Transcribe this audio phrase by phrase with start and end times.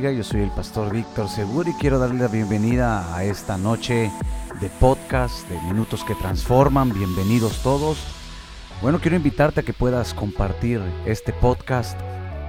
[0.00, 4.10] Yo soy el pastor Víctor Seguro y quiero darle la bienvenida a esta noche
[4.58, 6.94] de podcast de Minutos que Transforman.
[6.94, 7.98] Bienvenidos todos.
[8.80, 12.00] Bueno, quiero invitarte a que puedas compartir este podcast,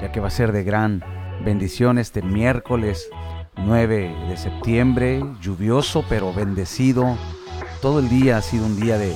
[0.02, 1.04] ya que va a ser de gran
[1.44, 3.10] bendición este miércoles
[3.58, 7.18] 9 de septiembre, lluvioso pero bendecido.
[7.82, 9.14] Todo el día ha sido un día de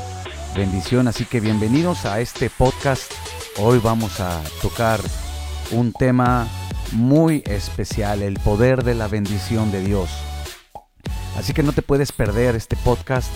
[0.57, 3.13] bendición, así que bienvenidos a este podcast.
[3.59, 4.99] Hoy vamos a tocar
[5.71, 6.49] un tema
[6.91, 10.09] muy especial, el poder de la bendición de Dios.
[11.37, 13.29] Así que no te puedes perder este podcast,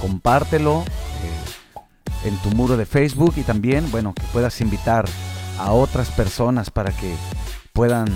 [0.00, 5.06] compártelo eh, en tu muro de Facebook y también, bueno, que puedas invitar
[5.58, 7.14] a otras personas para que
[7.72, 8.06] puedan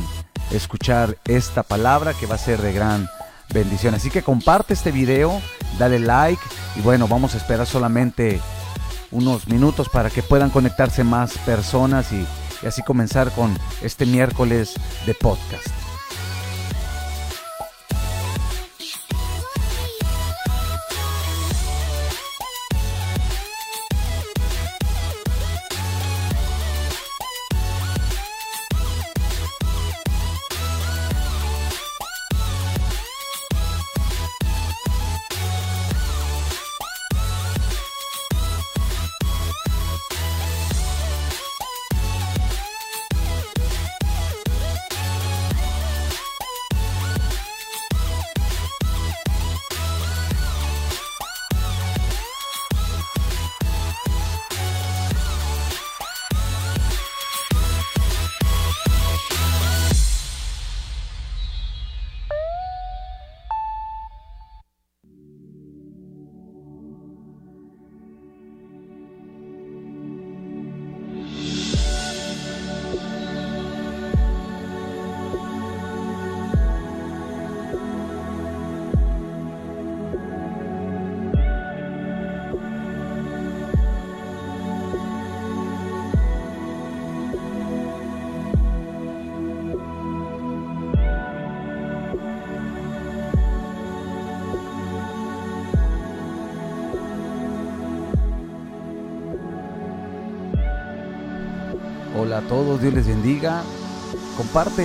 [0.51, 3.09] escuchar esta palabra que va a ser de gran
[3.53, 3.95] bendición.
[3.95, 5.41] Así que comparte este video,
[5.79, 6.43] dale like
[6.77, 8.41] y bueno, vamos a esperar solamente
[9.11, 12.27] unos minutos para que puedan conectarse más personas y
[12.63, 14.75] y así comenzar con este miércoles
[15.07, 15.90] de podcast.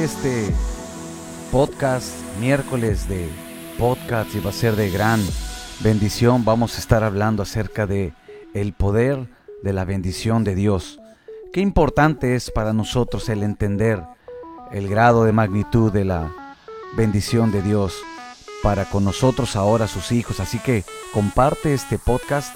[0.06, 0.54] Este
[1.52, 3.28] podcast miércoles de
[3.80, 5.20] podcast y va a ser de gran
[5.80, 6.46] bendición.
[6.46, 8.14] Vamos a estar hablando acerca de
[8.54, 9.28] el poder
[9.64, 11.00] de la bendición de Dios.
[11.52, 14.04] Qué importante es para nosotros el entender
[14.72, 16.32] el grado de magnitud de la
[16.96, 17.96] bendición de Dios
[18.62, 20.40] para con nosotros ahora sus hijos.
[20.40, 20.84] Así que
[21.16, 22.56] comparte este podcast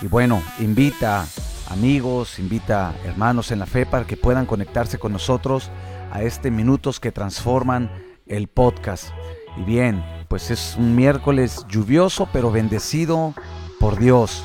[0.00, 1.26] y bueno, invita
[1.68, 5.70] amigos, invita hermanos en la fe para que puedan conectarse con nosotros
[6.12, 7.90] a este Minutos que Transforman
[8.26, 9.08] el podcast.
[9.56, 13.34] Y bien, pues es un miércoles lluvioso pero bendecido
[13.80, 14.42] por Dios.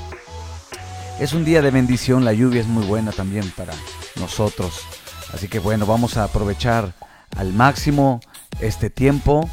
[1.19, 3.74] Es un día de bendición, la lluvia es muy buena también para
[4.16, 4.81] nosotros.
[5.33, 6.94] Así que bueno, vamos a aprovechar
[7.36, 8.21] al máximo
[8.60, 9.50] este tiempo.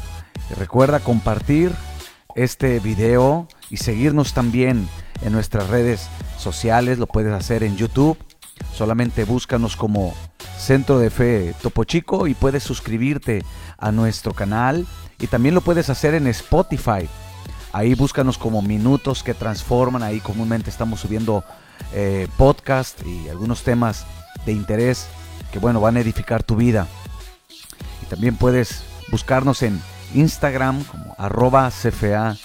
[0.57, 1.71] Recuerda compartir
[2.37, 4.87] este video y seguirnos también
[5.21, 6.07] en nuestras redes
[6.37, 8.17] sociales, lo puedes hacer en YouTube.
[8.73, 10.13] Solamente búscanos como
[10.57, 13.43] Centro de Fe Topo Chico y puedes suscribirte
[13.77, 14.85] a nuestro canal.
[15.19, 17.09] Y también lo puedes hacer en Spotify.
[17.73, 20.03] Ahí búscanos como Minutos que Transforman.
[20.03, 21.43] Ahí comúnmente estamos subiendo
[21.91, 24.05] eh, podcast y algunos temas
[24.45, 25.07] de interés
[25.51, 26.87] que bueno van a edificar tu vida.
[28.03, 29.81] Y también puedes buscarnos en
[30.13, 32.35] Instagram como arroba CFA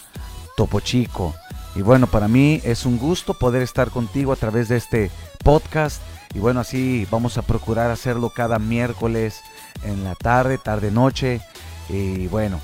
[0.56, 1.34] Topo Chico.
[1.74, 5.10] Y bueno, para mí es un gusto poder estar contigo a través de este
[5.42, 6.02] podcast.
[6.34, 9.40] Y bueno, así vamos a procurar hacerlo cada miércoles
[9.84, 11.40] en la tarde, tarde, noche.
[11.88, 12.60] Y bueno,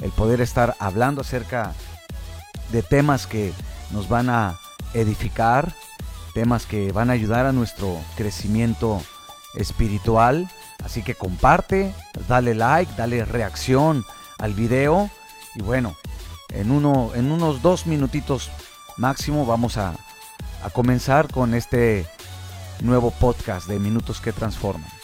[0.00, 1.74] el poder estar hablando acerca
[2.72, 3.52] de temas que
[3.90, 4.58] nos van a
[4.94, 5.74] edificar,
[6.34, 9.02] temas que van a ayudar a nuestro crecimiento
[9.54, 10.50] espiritual.
[10.86, 11.92] Así que comparte,
[12.28, 14.04] dale like, dale reacción
[14.38, 15.10] al video.
[15.56, 15.96] Y bueno,
[16.50, 18.52] en, uno, en unos dos minutitos
[18.96, 19.94] máximo vamos a,
[20.62, 22.06] a comenzar con este
[22.82, 24.95] nuevo podcast de Minutos que Transforman.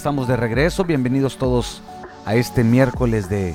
[0.00, 0.82] Estamos de regreso.
[0.84, 1.82] Bienvenidos todos
[2.24, 3.54] a este miércoles de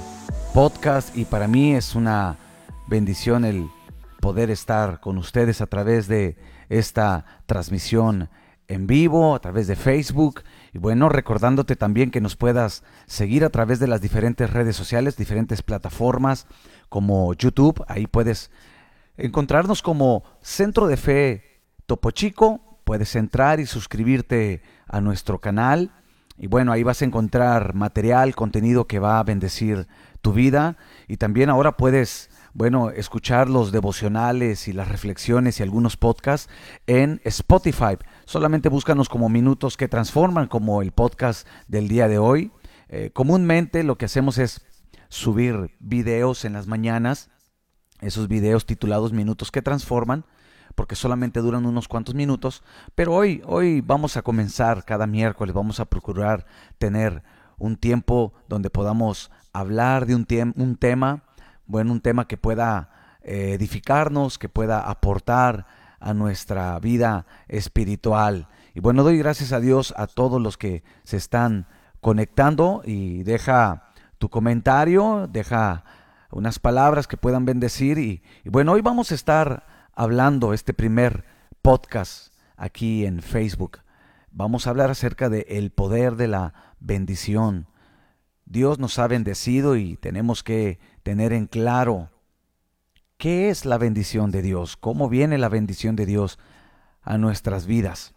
[0.53, 2.37] podcast y para mí es una
[2.85, 3.67] bendición el
[4.19, 6.37] poder estar con ustedes a través de
[6.69, 8.29] esta transmisión
[8.67, 13.49] en vivo, a través de Facebook y bueno, recordándote también que nos puedas seguir a
[13.49, 16.45] través de las diferentes redes sociales, diferentes plataformas
[16.89, 18.51] como YouTube, ahí puedes
[19.17, 25.91] encontrarnos como Centro de Fe Topo Chico puedes entrar y suscribirte a nuestro canal.
[26.37, 29.87] Y bueno, ahí vas a encontrar material, contenido que va a bendecir
[30.21, 30.77] tu vida.
[31.07, 36.51] Y también ahora puedes, bueno, escuchar los devocionales y las reflexiones y algunos podcasts
[36.87, 37.97] en Spotify.
[38.25, 42.51] Solamente búscanos como minutos que transforman, como el podcast del día de hoy.
[42.89, 44.65] Eh, comúnmente lo que hacemos es
[45.07, 47.29] subir videos en las mañanas,
[48.01, 50.25] esos videos titulados Minutos que Transforman
[50.75, 52.61] porque solamente duran unos cuantos minutos,
[52.93, 56.45] pero hoy, hoy vamos a comenzar cada miércoles, vamos a procurar
[56.77, 57.23] tener
[57.57, 60.27] un tiempo donde podamos hablar de un,
[60.57, 61.23] un tema,
[61.65, 62.89] bueno, un tema que pueda
[63.23, 65.65] eh, edificarnos, que pueda aportar
[65.99, 68.47] a nuestra vida espiritual.
[68.73, 71.67] Y bueno, doy gracias a Dios a todos los que se están
[72.01, 75.85] conectando y deja tu comentario, deja
[76.31, 79.65] unas palabras que puedan bendecir y, y bueno, hoy vamos a estar
[79.95, 81.23] hablando este primer
[81.61, 83.79] podcast aquí en Facebook.
[84.29, 87.67] Vamos a hablar acerca del el poder de la bendición.
[88.45, 92.09] Dios nos ha bendecido y tenemos que tener en claro
[93.17, 96.37] qué es la bendición de Dios, cómo viene la bendición de Dios
[97.01, 98.13] a nuestras vidas.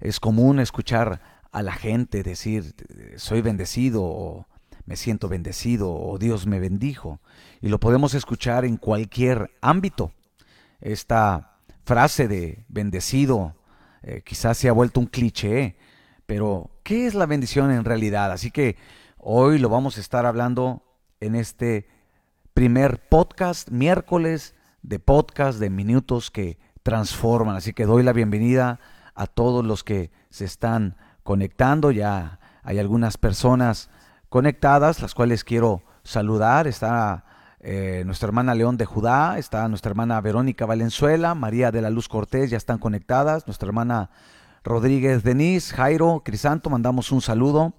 [0.00, 2.74] Es común escuchar a la gente decir,
[3.16, 4.46] soy bendecido o
[4.84, 7.20] me siento bendecido o Dios me bendijo.
[7.60, 10.12] Y lo podemos escuchar en cualquier ámbito
[10.92, 13.54] esta frase de bendecido
[14.02, 15.76] eh, quizás se ha vuelto un cliché,
[16.26, 18.30] pero ¿qué es la bendición en realidad?
[18.30, 18.76] Así que
[19.18, 20.84] hoy lo vamos a estar hablando
[21.18, 21.88] en este
[22.54, 27.56] primer podcast, miércoles de podcast de minutos que transforman.
[27.56, 28.78] Así que doy la bienvenida
[29.16, 31.90] a todos los que se están conectando.
[31.90, 33.90] Ya hay algunas personas
[34.28, 36.68] conectadas, las cuales quiero saludar.
[36.68, 37.25] Está
[37.68, 42.08] eh, nuestra hermana León de Judá, está nuestra hermana Verónica Valenzuela, María de la Luz
[42.08, 44.10] Cortés, ya están conectadas, nuestra hermana
[44.62, 47.74] Rodríguez Denise, Jairo, Crisanto, mandamos un saludo.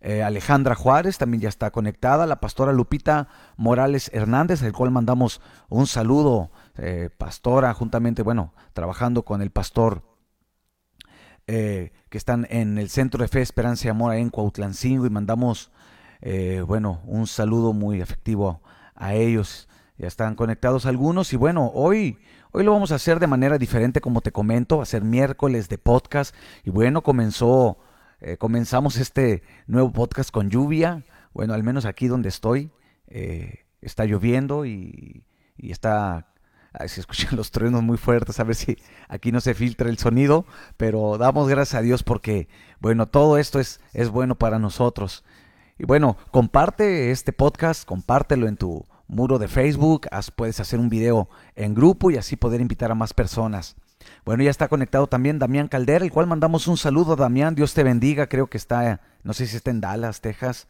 [0.00, 5.40] Eh, Alejandra Juárez también ya está conectada, la pastora Lupita Morales Hernández, al cual mandamos
[5.68, 10.04] un saludo, eh, pastora, juntamente, bueno, trabajando con el pastor
[11.46, 15.72] que están en el Centro de Fe, Esperanza y Amor en Cuautlancingo y mandamos,
[16.66, 18.62] bueno, un saludo muy afectivo
[18.96, 19.68] a ellos.
[19.98, 22.18] Ya están conectados algunos y bueno, hoy,
[22.52, 25.68] hoy lo vamos a hacer de manera diferente como te comento, va a ser miércoles
[25.68, 26.34] de podcast
[26.64, 27.78] y bueno, comenzó,
[28.20, 32.70] eh, comenzamos este nuevo podcast con lluvia, bueno, al menos aquí donde estoy,
[33.06, 35.24] eh, está lloviendo y,
[35.56, 36.26] y está
[36.86, 38.76] se escuchan los truenos muy fuertes, a ver si
[39.08, 42.48] aquí no se filtra el sonido, pero damos gracias a Dios porque,
[42.80, 45.24] bueno, todo esto es, es bueno para nosotros.
[45.78, 51.28] Y bueno, comparte este podcast, compártelo en tu muro de Facebook, puedes hacer un video
[51.54, 53.76] en grupo y así poder invitar a más personas.
[54.24, 57.74] Bueno, ya está conectado también Damián Caldera, el cual mandamos un saludo a Damián, Dios
[57.74, 60.66] te bendiga, creo que está, no sé si está en Dallas, Texas,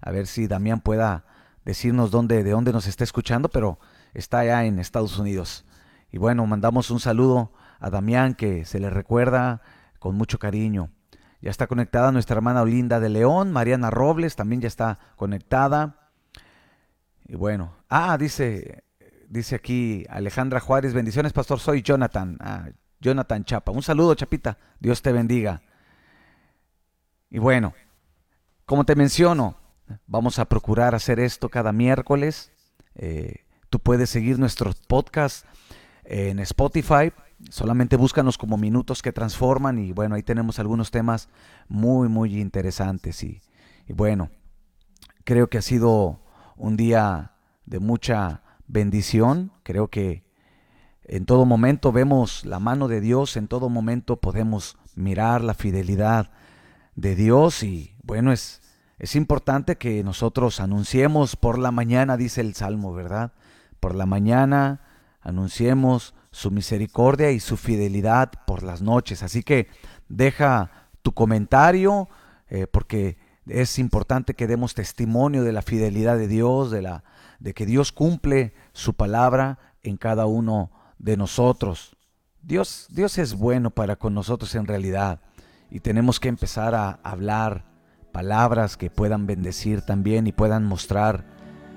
[0.00, 1.24] a ver si Damián pueda
[1.64, 3.80] decirnos dónde, de dónde nos está escuchando, pero
[4.12, 5.64] está allá en Estados Unidos.
[6.12, 9.62] Y bueno, mandamos un saludo a Damián que se le recuerda
[9.98, 10.90] con mucho cariño.
[11.44, 16.08] Ya está conectada nuestra hermana Olinda de León, Mariana Robles también ya está conectada.
[17.26, 18.82] Y bueno, ah, dice,
[19.28, 22.38] dice aquí Alejandra Juárez, bendiciones, pastor, soy Jonathan.
[22.40, 23.72] Ah, Jonathan Chapa.
[23.72, 24.56] Un saludo, Chapita.
[24.80, 25.60] Dios te bendiga.
[27.28, 27.74] Y bueno,
[28.64, 29.58] como te menciono,
[30.06, 32.52] vamos a procurar hacer esto cada miércoles.
[32.94, 35.46] Eh, tú puedes seguir nuestros podcasts
[36.04, 37.12] en Spotify.
[37.50, 41.28] Solamente búscanos como minutos que transforman y bueno, ahí tenemos algunos temas
[41.68, 43.42] muy, muy interesantes y,
[43.88, 44.30] bueno,
[45.24, 46.20] creo que ha sido
[46.56, 47.32] un día
[47.66, 49.52] de mucha bendición.
[49.62, 50.24] Creo que
[51.04, 56.30] en todo momento vemos la mano de Dios, en todo momento podemos mirar la fidelidad
[56.96, 58.62] de Dios y bueno, es,
[58.98, 63.32] es importante que nosotros anunciemos por la mañana, dice el Salmo, ¿verdad?
[63.80, 64.80] Por la mañana
[65.20, 69.22] anunciemos su misericordia y su fidelidad por las noches.
[69.22, 69.68] Así que
[70.08, 72.08] deja tu comentario
[72.48, 77.04] eh, porque es importante que demos testimonio de la fidelidad de Dios, de, la,
[77.38, 81.96] de que Dios cumple su palabra en cada uno de nosotros.
[82.42, 85.20] Dios, Dios es bueno para con nosotros en realidad.
[85.70, 87.64] y tenemos que empezar a hablar
[88.12, 91.24] palabras que puedan bendecir también y puedan mostrar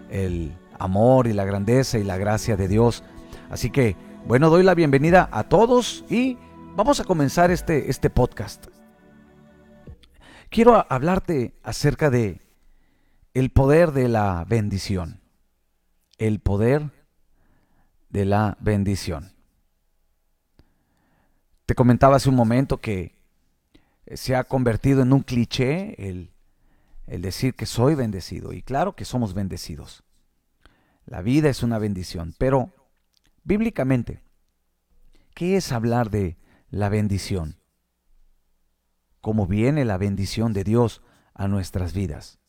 [0.10, 3.04] el amor y la grandeza y la gracia de Dios.
[3.50, 3.96] Así que,
[4.28, 6.38] bueno, doy la bienvenida a todos y
[6.76, 8.68] vamos a comenzar este, este podcast.
[10.50, 12.42] Quiero hablarte acerca de
[13.34, 15.22] el poder de la bendición.
[16.18, 16.92] El poder
[18.10, 19.32] de la bendición.
[21.66, 23.16] Te comentaba hace un momento que
[24.14, 26.34] se ha convertido en un cliché el,
[27.06, 28.52] el decir que soy bendecido.
[28.52, 30.04] Y claro que somos bendecidos.
[31.06, 32.36] La vida es una bendición.
[32.38, 32.74] Pero,
[33.48, 34.22] bíblicamente,
[35.34, 36.38] ¿qué es hablar de
[36.70, 37.56] la bendición?
[39.22, 41.02] ¿Cómo viene la bendición de Dios
[41.34, 42.40] a nuestras vidas?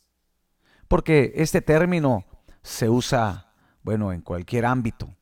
[0.88, 2.26] Porque este término
[2.62, 3.52] se usa,
[3.82, 5.16] bueno, en cualquier ámbito.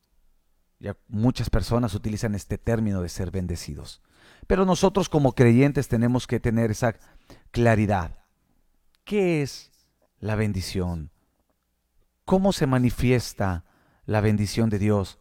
[0.78, 4.00] Ya muchas personas utilizan este término de ser bendecidos.
[4.47, 6.95] Pero nosotros como creyentes tenemos que tener esa
[7.50, 8.18] claridad.
[9.04, 9.73] ¿Qué es
[10.21, 11.11] la bendición?
[12.25, 13.64] ¿Cómo se manifiesta
[14.06, 15.18] la bendición de Dios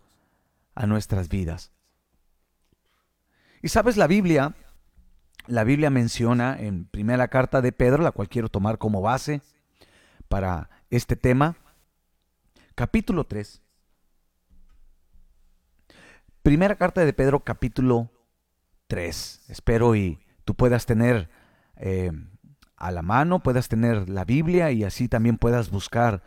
[0.76, 1.72] a nuestras vidas?
[3.62, 4.56] Y sabes, la Biblia,
[5.48, 9.42] la Biblia menciona en primera carta de Pedro, la cual quiero tomar como base
[10.28, 11.56] para este tema,
[12.76, 13.64] capítulo 3,
[16.46, 18.12] Primera carta de Pedro, capítulo
[18.86, 19.46] 3.
[19.48, 21.28] Espero y tú puedas tener
[21.76, 22.12] eh,
[22.78, 26.22] a la mano, puedas tener la Biblia y así también puedas buscar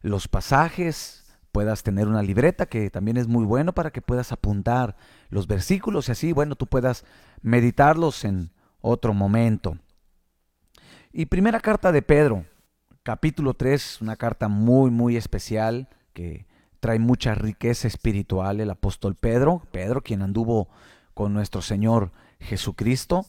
[0.00, 1.19] los pasajes,
[1.52, 4.96] puedas tener una libreta que también es muy bueno para que puedas apuntar
[5.28, 7.04] los versículos y así, bueno, tú puedas
[7.42, 9.76] meditarlos en otro momento.
[11.12, 12.46] Y primera carta de Pedro,
[13.02, 16.46] capítulo 3, una carta muy, muy especial que
[16.80, 20.68] trae mucha riqueza espiritual el apóstol Pedro, Pedro quien anduvo
[21.14, 23.26] con nuestro Señor Jesucristo,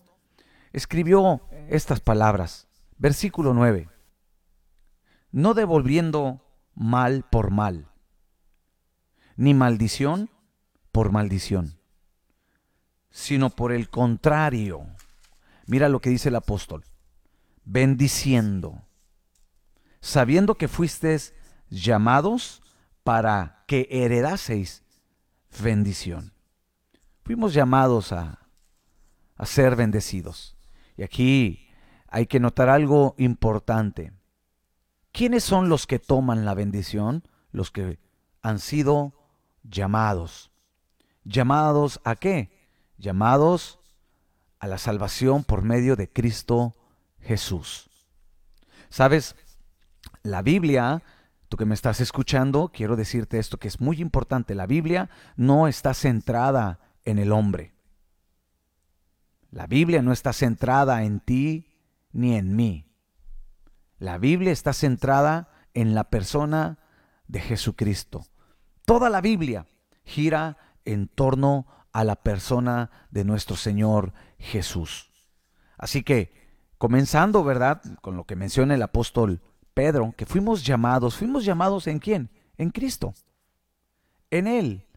[0.72, 3.90] escribió estas palabras, versículo 9,
[5.32, 6.42] no devolviendo
[6.76, 7.91] mal por mal,
[9.42, 10.30] ni maldición
[10.92, 11.80] por maldición,
[13.10, 14.86] sino por el contrario.
[15.66, 16.86] Mira lo que dice el apóstol,
[17.66, 18.84] bendiciendo,
[20.00, 21.34] sabiendo que fuisteis
[21.72, 22.62] llamados
[23.04, 24.84] para que heredaseis
[25.60, 26.34] bendición.
[27.24, 28.48] Fuimos llamados a,
[29.38, 30.56] a ser bendecidos.
[30.98, 31.68] Y aquí
[32.08, 34.14] hay que notar algo importante.
[35.12, 37.24] ¿Quiénes son los que toman la bendición?
[37.52, 37.98] Los que
[38.44, 39.21] han sido
[39.64, 40.52] llamados.
[41.24, 42.68] ¿Llamados a qué?
[42.98, 43.80] Llamados
[44.60, 46.76] a la salvación por medio de Cristo
[47.20, 47.90] Jesús.
[48.90, 49.36] ¿Sabes?
[50.24, 51.04] La Biblia
[51.52, 54.56] Tú que me estás escuchando, quiero decirte esto que es muy importante.
[54.56, 57.74] La Biblia no está centrada en el hombre.
[59.50, 61.68] La Biblia no está centrada en ti
[62.14, 62.90] ni en mí.
[64.00, 66.80] La Biblia está centrada en la persona
[67.28, 68.26] de Jesucristo.
[68.86, 69.66] Toda la Biblia
[70.04, 75.10] gira en torno a la persona de nuestro Señor Jesús.
[75.78, 76.34] Así que,
[76.78, 77.82] comenzando, ¿verdad?
[78.02, 79.42] Con lo que menciona el apóstol
[79.74, 82.30] Pedro, que fuimos llamados, fuimos llamados en quién?
[82.58, 83.14] En Cristo.
[84.30, 84.88] En Él.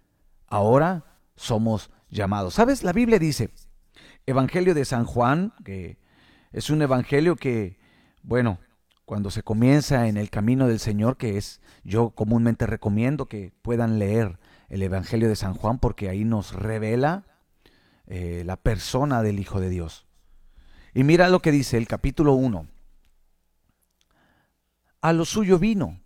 [0.46, 1.04] Ahora
[1.36, 2.54] somos llamados.
[2.54, 2.82] ¿Sabes?
[2.82, 3.50] La Biblia dice,
[4.26, 5.98] Evangelio de San Juan, que
[6.52, 7.78] es un evangelio que,
[8.22, 8.58] bueno,
[9.04, 13.98] cuando se comienza en el camino del Señor, que es, yo comúnmente recomiendo que puedan
[13.98, 14.38] leer
[14.68, 17.24] el Evangelio de San Juan porque ahí nos revela
[18.06, 20.06] eh, la persona del Hijo de Dios.
[20.94, 22.66] Y mira lo que dice el capítulo 1,
[25.00, 26.00] a lo suyo vino,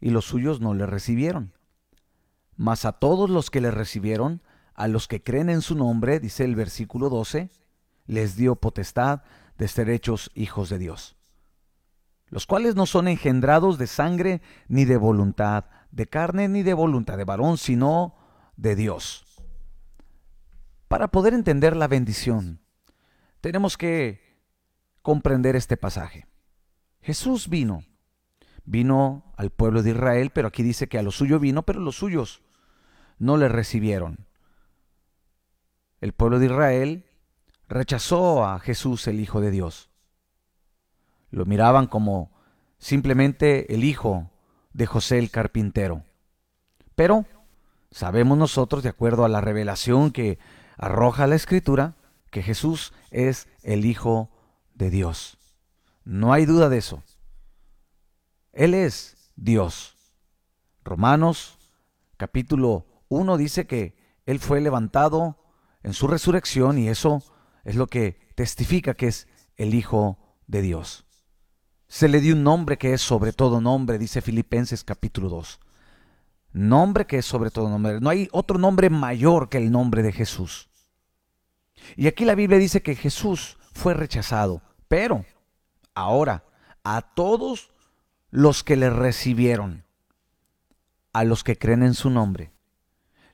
[0.00, 1.52] y los suyos no le recibieron.
[2.56, 4.42] Mas a todos los que le recibieron,
[4.74, 7.50] a los que creen en su nombre, dice el versículo 12,
[8.06, 9.22] les dio potestad
[9.56, 11.16] de ser hechos hijos de Dios,
[12.34, 17.16] los cuales no son engendrados de sangre ni de voluntad de carne ni de voluntad
[17.16, 18.16] de varón, sino
[18.56, 19.24] de Dios.
[20.88, 22.58] Para poder entender la bendición,
[23.40, 24.20] tenemos que
[25.00, 26.26] comprender este pasaje.
[27.02, 27.84] Jesús vino
[28.64, 31.94] vino al pueblo de Israel, pero aquí dice que a lo suyo vino, pero los
[31.94, 32.42] suyos
[33.16, 34.26] no le recibieron.
[36.00, 37.06] El pueblo de Israel
[37.68, 39.93] rechazó a Jesús, el Hijo de Dios.
[41.34, 42.30] Lo miraban como
[42.78, 44.30] simplemente el hijo
[44.72, 46.04] de José el carpintero.
[46.94, 47.26] Pero
[47.90, 50.38] sabemos nosotros, de acuerdo a la revelación que
[50.76, 51.96] arroja la Escritura,
[52.30, 54.30] que Jesús es el Hijo
[54.74, 55.36] de Dios.
[56.04, 57.02] No hay duda de eso.
[58.52, 59.96] Él es Dios.
[60.84, 61.58] Romanos
[62.16, 65.36] capítulo 1 dice que Él fue levantado
[65.82, 67.24] en su resurrección y eso
[67.64, 70.16] es lo que testifica que es el Hijo
[70.46, 71.03] de Dios.
[71.88, 75.60] Se le dio un nombre que es sobre todo nombre, dice Filipenses capítulo 2.
[76.52, 78.00] Nombre que es sobre todo nombre.
[78.00, 80.68] No hay otro nombre mayor que el nombre de Jesús.
[81.96, 85.24] Y aquí la Biblia dice que Jesús fue rechazado, pero
[85.94, 86.44] ahora
[86.84, 87.70] a todos
[88.30, 89.84] los que le recibieron,
[91.12, 92.52] a los que creen en su nombre,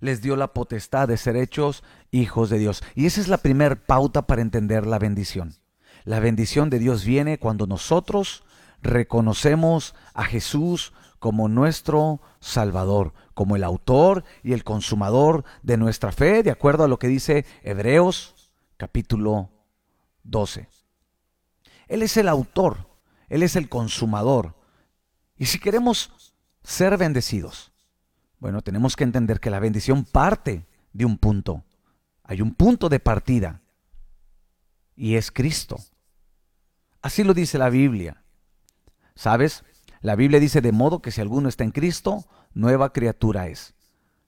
[0.01, 2.83] les dio la potestad de ser hechos hijos de Dios.
[2.95, 5.55] Y esa es la primera pauta para entender la bendición.
[6.05, 8.45] La bendición de Dios viene cuando nosotros
[8.83, 16.43] reconocemos a Jesús como nuestro Salvador, como el autor y el consumador de nuestra fe,
[16.43, 18.35] de acuerdo a lo que dice Hebreos
[18.79, 19.51] capítulo
[20.25, 20.69] 12.
[21.89, 22.89] Él es el autor,
[23.29, 24.55] Él es el consumador.
[25.37, 26.33] Y si queremos
[26.63, 27.73] ser bendecidos,
[28.39, 31.65] bueno, tenemos que entender que la bendición parte de un punto.
[32.25, 33.61] Hay un punto de partida.
[35.01, 35.79] Y es Cristo.
[37.01, 38.23] Así lo dice la Biblia.
[39.15, 39.65] ¿Sabes?
[40.03, 43.73] La Biblia dice de modo que si alguno está en Cristo, nueva criatura es.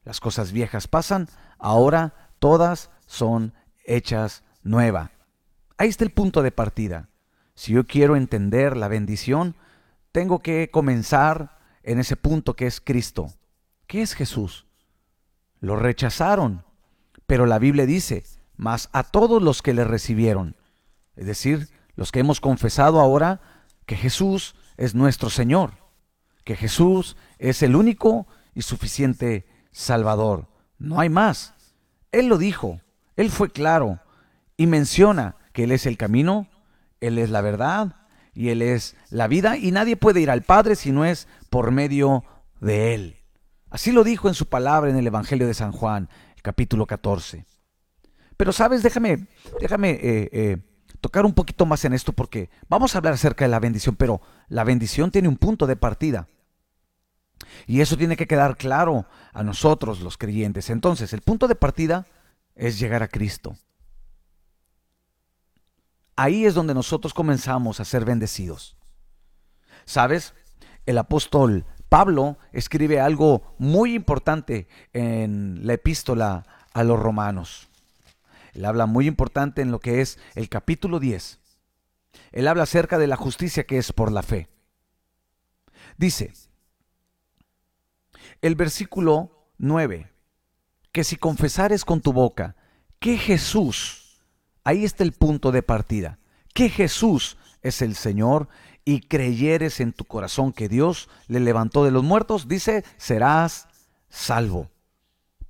[0.03, 3.53] Las cosas viejas pasan, ahora todas son
[3.85, 5.11] hechas nueva.
[5.77, 7.07] Ahí está el punto de partida.
[7.53, 9.55] Si yo quiero entender la bendición,
[10.11, 13.31] tengo que comenzar en ese punto que es Cristo.
[13.85, 14.65] ¿Qué es Jesús?
[15.59, 16.65] Lo rechazaron,
[17.27, 18.23] pero la Biblia dice,
[18.55, 20.55] más a todos los que le recibieron,
[21.15, 23.41] es decir, los que hemos confesado ahora
[23.85, 25.73] que Jesús es nuestro Señor,
[26.43, 30.47] que Jesús es el único y suficiente Salvador.
[30.77, 31.53] No hay más.
[32.11, 32.81] Él lo dijo,
[33.15, 33.99] Él fue claro
[34.57, 36.47] y menciona que Él es el camino,
[37.01, 37.95] Él es la verdad
[38.33, 41.71] y Él es la vida y nadie puede ir al Padre si no es por
[41.71, 42.23] medio
[42.59, 43.17] de Él.
[43.69, 46.09] Así lo dijo en su palabra en el Evangelio de San Juan,
[46.41, 47.45] capítulo 14.
[48.37, 49.27] Pero sabes, déjame,
[49.59, 50.57] déjame eh, eh,
[51.03, 54.21] tocar un poquito más en esto porque vamos a hablar acerca de la bendición, pero
[54.47, 56.29] la bendición tiene un punto de partida.
[57.67, 60.69] Y eso tiene que quedar claro a nosotros los creyentes.
[60.69, 62.07] Entonces, el punto de partida
[62.55, 63.57] es llegar a Cristo.
[66.15, 68.77] Ahí es donde nosotros comenzamos a ser bendecidos.
[69.83, 70.33] ¿Sabes?
[70.85, 77.69] El apóstol Pablo escribe algo muy importante en la epístola a los romanos.
[78.53, 81.39] Él habla muy importante en lo que es el capítulo 10.
[82.31, 84.49] Él habla acerca de la justicia que es por la fe.
[85.97, 86.33] Dice,
[88.41, 90.11] el versículo 9,
[90.91, 92.55] que si confesares con tu boca
[92.99, 94.21] que Jesús,
[94.63, 96.19] ahí está el punto de partida,
[96.53, 98.47] que Jesús es el Señor
[98.85, 103.67] y creyeres en tu corazón que Dios le levantó de los muertos, dice, serás
[104.09, 104.72] salvo.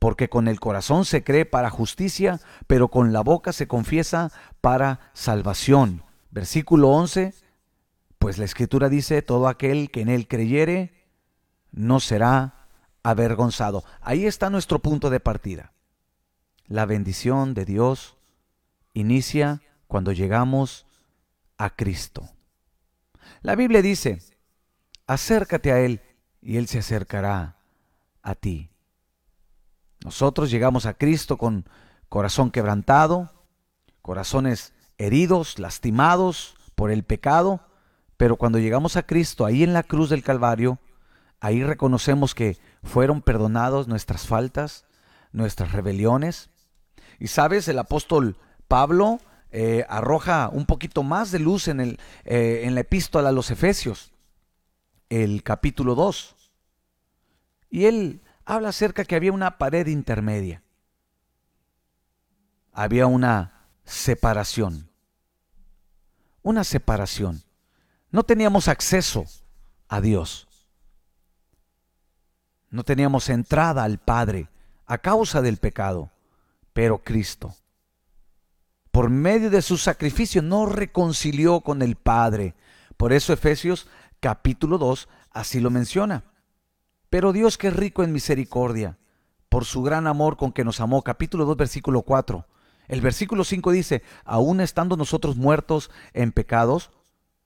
[0.03, 4.99] Porque con el corazón se cree para justicia, pero con la boca se confiesa para
[5.13, 6.03] salvación.
[6.29, 7.33] Versículo 11,
[8.19, 10.91] pues la escritura dice, todo aquel que en él creyere
[11.71, 12.67] no será
[13.01, 13.85] avergonzado.
[14.01, 15.71] Ahí está nuestro punto de partida.
[16.67, 18.17] La bendición de Dios
[18.91, 20.85] inicia cuando llegamos
[21.57, 22.27] a Cristo.
[23.41, 24.21] La Biblia dice,
[25.07, 26.01] acércate a Él
[26.41, 27.55] y Él se acercará
[28.21, 28.72] a ti.
[30.03, 31.65] Nosotros llegamos a Cristo con
[32.09, 33.31] corazón quebrantado,
[34.01, 37.61] corazones heridos, lastimados por el pecado,
[38.17, 40.79] pero cuando llegamos a Cristo ahí en la cruz del Calvario,
[41.39, 44.85] ahí reconocemos que fueron perdonados nuestras faltas,
[45.31, 46.49] nuestras rebeliones.
[47.19, 48.37] Y sabes, el apóstol
[48.67, 49.19] Pablo
[49.51, 53.51] eh, arroja un poquito más de luz en, el, eh, en la epístola a los
[53.51, 54.11] Efesios,
[55.09, 56.35] el capítulo 2.
[57.69, 60.63] Y él habla acerca que había una pared intermedia.
[62.71, 64.89] Había una separación.
[66.41, 67.43] Una separación.
[68.11, 69.25] No teníamos acceso
[69.87, 70.47] a Dios.
[72.69, 74.49] No teníamos entrada al Padre
[74.85, 76.11] a causa del pecado.
[76.73, 77.55] Pero Cristo
[78.93, 82.53] por medio de su sacrificio nos reconcilió con el Padre.
[82.95, 83.87] Por eso Efesios
[84.19, 86.25] capítulo 2 así lo menciona.
[87.13, 88.97] Pero Dios que es rico en misericordia,
[89.47, 92.47] por su gran amor con que nos amó, capítulo 2 versículo 4.
[92.87, 96.89] El versículo 5 dice, aún estando nosotros muertos en pecados,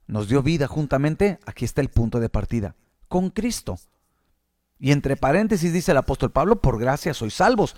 [0.05, 2.77] nos dio vida juntamente, aquí está el punto de partida,
[3.09, 3.77] con Cristo.
[4.79, 7.75] Y entre paréntesis dice el apóstol Pablo, por gracia sois salvos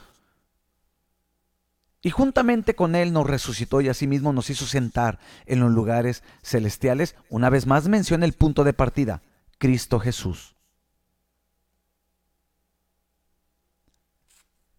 [2.04, 7.16] y juntamente con Él nos resucitó y asimismo nos hizo sentar en los lugares celestiales.
[7.32, 9.24] Una vez más menciona el punto de partida,
[9.58, 10.59] Cristo Jesús.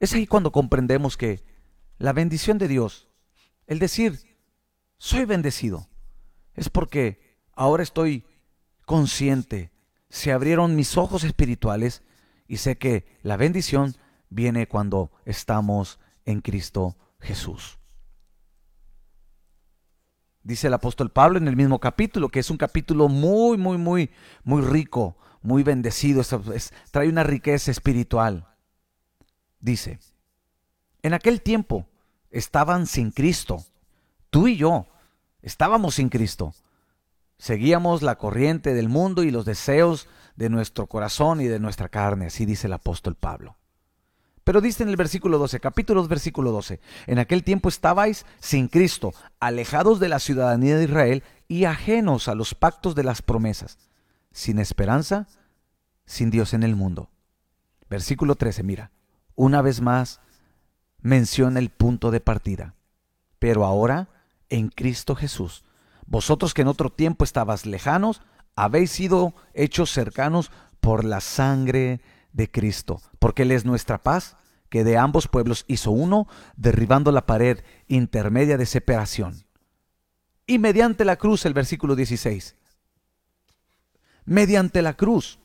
[0.01, 1.45] Es ahí cuando comprendemos que
[1.99, 3.09] la bendición de Dios,
[3.67, 4.19] el decir,
[4.97, 5.89] soy bendecido.
[6.55, 8.25] Es porque ahora estoy
[8.87, 9.71] consciente,
[10.09, 12.03] se abrieron mis ojos espirituales
[12.49, 13.95] y sé que la bendición
[14.31, 17.79] viene cuando estamos en Cristo Jesús.
[20.43, 24.11] Dice el apóstol Pablo en el mismo capítulo, que es un capítulo muy, muy, muy,
[24.43, 26.23] muy rico, muy bendecido,
[26.91, 28.47] trae una riqueza espiritual.
[29.61, 30.01] Dice,
[31.03, 31.87] en aquel tiempo
[32.31, 33.65] estaban sin Cristo,
[34.31, 34.87] tú y yo
[35.43, 36.55] estábamos sin Cristo.
[37.39, 42.27] Seguíamos la corriente del mundo y los deseos de nuestro corazón y de nuestra carne,
[42.27, 43.57] así dice el apóstol Pablo.
[44.45, 48.69] Pero dice en el versículo 12, capítulo 2, versículo 12, en aquel tiempo estabais sin
[48.69, 53.79] Cristo, alejados de la ciudadanía de Israel y ajenos a los pactos de las promesas,
[54.33, 55.29] sin esperanza,
[56.05, 57.11] sin Dios en el mundo.
[57.89, 58.91] Versículo 13, mira,
[59.41, 60.21] una vez más
[61.01, 62.75] menciona el punto de partida.
[63.39, 64.11] Pero ahora,
[64.51, 65.65] en Cristo Jesús,
[66.05, 68.21] vosotros que en otro tiempo estabas lejanos,
[68.55, 70.51] habéis sido hechos cercanos
[70.81, 72.03] por la sangre
[72.35, 74.37] de Cristo, porque Él es nuestra paz,
[74.69, 79.47] que de ambos pueblos hizo uno, derribando la pared intermedia de separación.
[80.47, 82.57] Y mediante la cruz, el versículo 16,
[84.27, 85.39] mediante la cruz,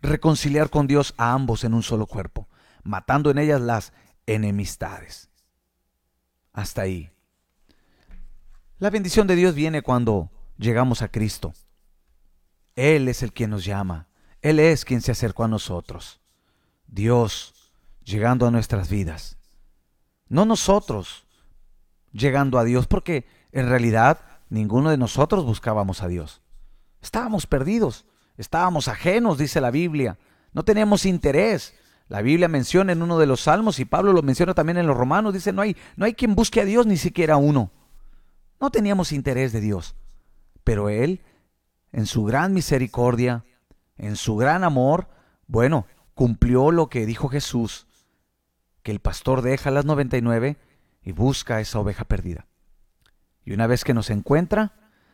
[0.00, 2.48] reconciliar con Dios a ambos en un solo cuerpo,
[2.82, 3.92] matando en ellas las
[4.26, 5.30] enemistades.
[6.52, 7.10] Hasta ahí.
[8.78, 11.52] La bendición de Dios viene cuando llegamos a Cristo.
[12.76, 14.08] Él es el quien nos llama.
[14.40, 16.20] Él es quien se acercó a nosotros.
[16.86, 19.36] Dios llegando a nuestras vidas.
[20.28, 21.26] No nosotros
[22.12, 26.40] llegando a Dios, porque en realidad ninguno de nosotros buscábamos a Dios.
[27.02, 28.06] Estábamos perdidos,
[28.40, 30.18] estábamos ajenos, dice la Biblia.
[30.52, 31.74] No teníamos interés.
[32.08, 34.96] La Biblia menciona en uno de los salmos y Pablo lo menciona también en los
[34.96, 37.70] romanos, dice, no hay, no hay quien busque a Dios, ni siquiera uno.
[38.60, 39.94] No teníamos interés de Dios,
[40.64, 41.20] pero Él,
[41.92, 43.44] en su gran misericordia,
[43.96, 45.08] en su gran amor,
[45.46, 47.86] bueno, cumplió lo que dijo Jesús,
[48.82, 50.56] que el pastor deja las 99
[51.02, 52.46] y busca esa oveja perdida.
[53.44, 54.72] Y una vez que nos encuentra,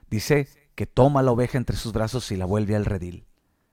[0.08, 3.26] dice que toma la oveja entre sus brazos y la vuelve al redil.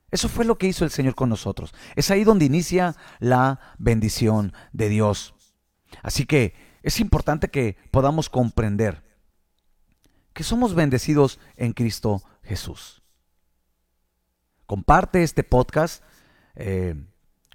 [0.09, 1.73] Eso fue lo que hizo el Señor con nosotros.
[1.95, 5.35] Es ahí donde inicia la bendición de Dios.
[6.01, 9.03] Así que es importante que podamos comprender
[10.33, 13.01] que somos bendecidos en Cristo Jesús.
[14.65, 16.03] Comparte este podcast,
[16.55, 16.95] eh,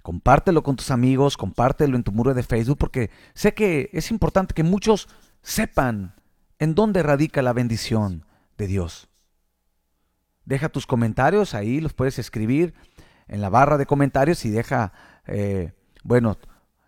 [0.03, 4.53] compártelo con tus amigos, compártelo en tu muro de Facebook, porque sé que es importante
[4.53, 5.09] que muchos
[5.41, 6.15] sepan
[6.59, 8.25] en dónde radica la bendición
[8.57, 9.08] de Dios.
[10.49, 12.73] Deja tus comentarios, ahí los puedes escribir
[13.27, 14.93] en la barra de comentarios y deja,
[15.27, 16.39] eh, bueno,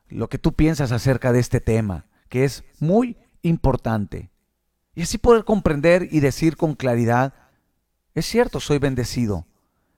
[0.09, 4.31] lo que tú piensas acerca de este tema, que es muy importante.
[4.95, 7.35] Y así poder comprender y decir con claridad,
[8.15, 9.45] es cierto, soy bendecido,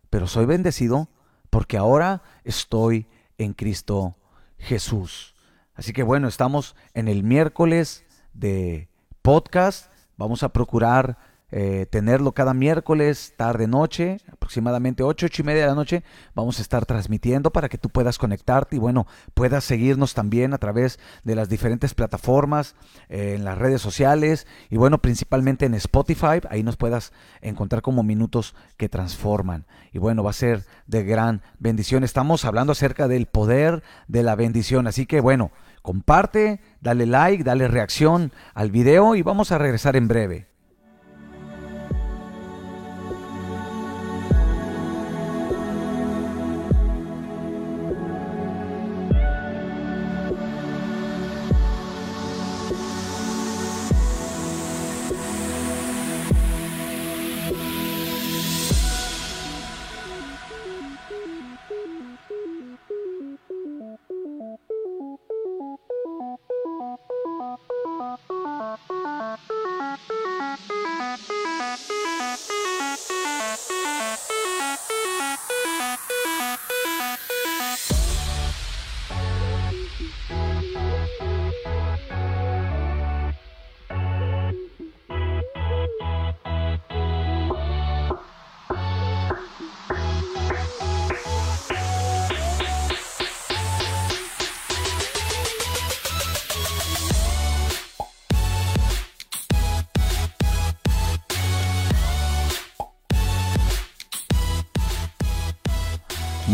[0.09, 1.07] pero soy bendecido
[1.49, 4.17] porque ahora estoy en Cristo
[4.57, 5.35] Jesús.
[5.73, 8.89] Así que bueno, estamos en el miércoles de
[9.21, 9.89] podcast.
[10.17, 11.17] Vamos a procurar
[11.55, 16.03] eh, tenerlo cada miércoles, tarde, noche, aproximadamente 8, 8 y media de la noche.
[16.33, 20.57] Vamos a estar transmitiendo para que tú puedas conectarte y bueno, puedas seguirnos también a
[20.57, 22.73] través de las diferentes plataformas,
[23.07, 26.41] eh, en las redes sociales y bueno, principalmente en Spotify.
[26.49, 29.67] Ahí nos puedas encontrar como minutos que transforman.
[29.91, 32.03] Y bueno, va a ser de gran bendición.
[32.03, 34.87] Estamos hablando acerca del poder de la bendición.
[34.87, 35.51] Así que bueno,
[35.83, 40.52] comparte, dale like, dale reacción al video y vamos a regresar en breve.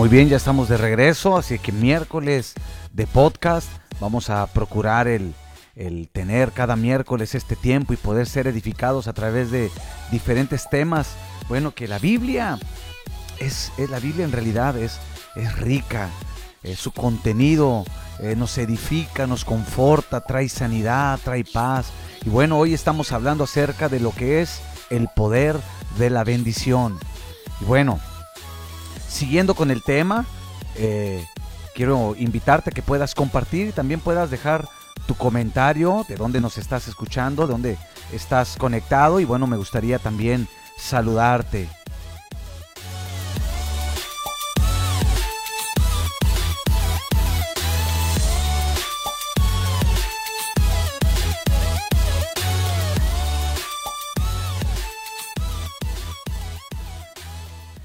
[0.09, 2.55] Bien, ya estamos de regreso, así que miércoles
[2.93, 3.67] de podcast
[3.99, 5.35] vamos a procurar el,
[5.75, 9.69] el tener cada miércoles este tiempo y poder ser edificados a través de
[10.11, 11.11] diferentes temas.
[11.47, 12.57] Bueno, que la Biblia
[13.37, 14.97] es, la Biblia en realidad es,
[15.35, 16.09] es rica,
[16.75, 17.85] su contenido
[18.17, 21.91] eh, nos edifica, nos conforta, trae sanidad, trae paz.
[22.25, 25.55] Y bueno, hoy estamos hablando acerca de lo que es el poder
[25.99, 26.97] de la bendición.
[27.61, 27.99] Y bueno,
[29.09, 30.25] siguiendo con el tema,
[30.75, 31.25] eh,
[31.75, 34.67] quiero invitarte a que puedas compartir y también puedas dejar
[35.07, 37.77] tu comentario de dónde nos estás escuchando, de dónde
[38.13, 41.67] estás conectado y bueno, me gustaría también saludarte.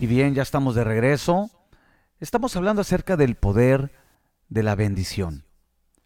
[0.05, 1.51] Y bien, ya estamos de regreso.
[2.21, 3.90] Estamos hablando acerca del poder
[4.51, 5.47] de la bendición.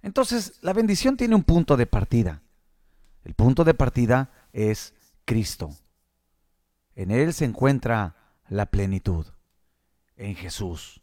[0.02, 2.40] Entonces, la bendición tiene un punto de partida.
[3.24, 5.70] El punto de partida es Cristo.
[6.94, 8.14] En Él se encuentra
[8.48, 9.26] la plenitud,
[10.14, 11.02] en Jesús.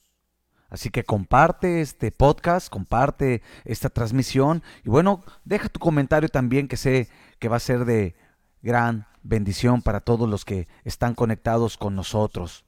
[0.70, 6.78] Así que comparte este podcast, comparte esta transmisión y bueno, deja tu comentario también que
[6.78, 8.16] sé que va a ser de
[8.62, 12.65] gran bendición para todos los que están conectados con nosotros.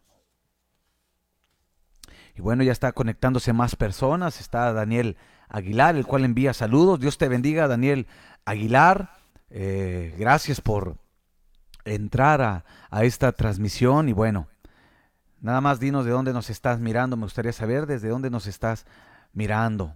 [2.37, 4.39] Y bueno, ya está conectándose más personas.
[4.39, 5.17] Está Daniel
[5.49, 6.99] Aguilar, el cual envía saludos.
[6.99, 8.05] Dios te bendiga, Daniel
[8.45, 9.11] Aguilar.
[9.49, 10.97] Eh, gracias por
[11.83, 12.41] entrar
[12.91, 14.07] a, esta transmisión.
[14.07, 14.47] Y bueno,
[15.41, 17.17] nada más dinos de dónde nos estás mirando.
[17.17, 18.85] Me gustaría saber desde dónde nos estás
[19.33, 19.95] mirando.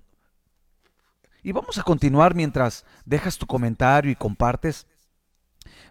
[1.44, 4.88] Y vamos a continuar mientras dejas tu comentario y compartes.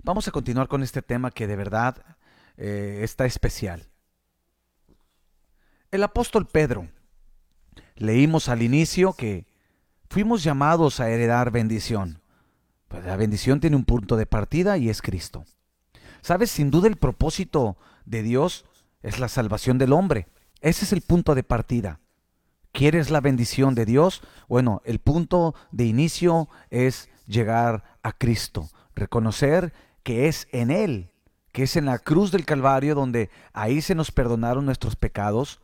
[0.03, 1.97] Vamos a continuar con este tema que de verdad
[2.57, 3.90] eh, está especial.
[5.91, 6.89] El apóstol Pedro.
[7.97, 9.47] Leímos al inicio que
[10.09, 12.21] fuimos llamados a heredar bendición.
[12.87, 15.45] Pues la bendición tiene un punto de partida y es Cristo.
[16.21, 18.67] Sabes, sin duda el propósito de Dios
[19.03, 20.29] es la salvación del hombre.
[20.61, 21.99] Ese es el punto de partida.
[22.71, 24.23] ¿Quieres la bendición de Dios?
[24.49, 29.73] Bueno, el punto de inicio es llegar a Cristo, reconocer
[30.05, 31.11] que es en Él,
[31.51, 35.61] que es en la cruz del Calvario donde ahí se nos perdonaron nuestros pecados,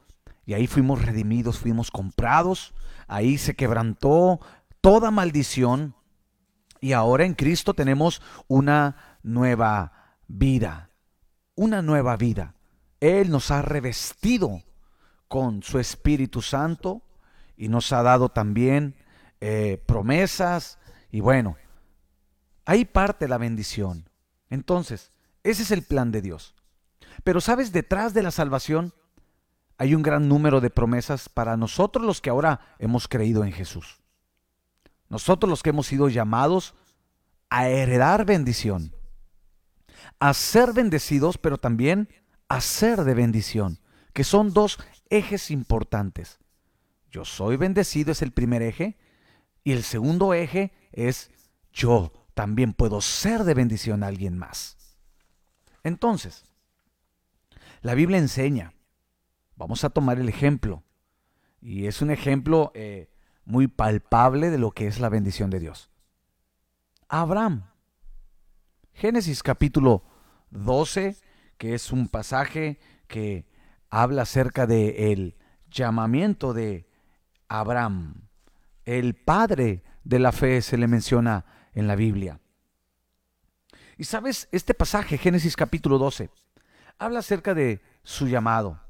[0.46, 2.72] y ahí fuimos redimidos, fuimos comprados,
[3.08, 4.40] ahí se quebrantó
[4.80, 5.96] toda maldición
[6.80, 10.90] y ahora en Cristo tenemos una nueva vida,
[11.56, 12.54] una nueva vida.
[13.00, 14.62] Él nos ha revestido
[15.26, 17.02] con su Espíritu Santo
[17.56, 18.94] y nos ha dado también
[19.40, 20.78] eh, promesas
[21.10, 21.56] y bueno,
[22.64, 24.08] ahí parte la bendición.
[24.48, 25.10] Entonces,
[25.42, 26.54] ese es el plan de Dios.
[27.24, 28.94] Pero sabes, detrás de la salvación
[29.78, 34.00] hay un gran número de promesas para nosotros los que ahora hemos creído en Jesús.
[35.08, 36.74] Nosotros los que hemos sido llamados
[37.50, 38.94] a heredar bendición,
[40.18, 42.08] a ser bendecidos, pero también
[42.48, 43.78] a ser de bendición,
[44.12, 44.78] que son dos
[45.10, 46.38] ejes importantes.
[47.10, 48.98] Yo soy bendecido es el primer eje
[49.62, 51.30] y el segundo eje es
[51.72, 54.76] yo también puedo ser de bendición a alguien más.
[55.84, 56.44] Entonces,
[57.82, 58.74] la Biblia enseña
[59.56, 60.82] Vamos a tomar el ejemplo.
[61.60, 63.10] Y es un ejemplo eh,
[63.44, 65.90] muy palpable de lo que es la bendición de Dios.
[67.08, 67.64] Abraham.
[68.92, 70.04] Génesis capítulo
[70.50, 71.16] 12,
[71.58, 73.46] que es un pasaje que
[73.90, 75.34] habla acerca de
[75.70, 76.88] llamamiento de
[77.48, 78.28] Abraham.
[78.84, 82.40] El padre de la fe se le menciona en la Biblia.
[83.98, 86.30] Y sabes, este pasaje, Génesis capítulo 12,
[86.98, 88.80] habla acerca de su llamado.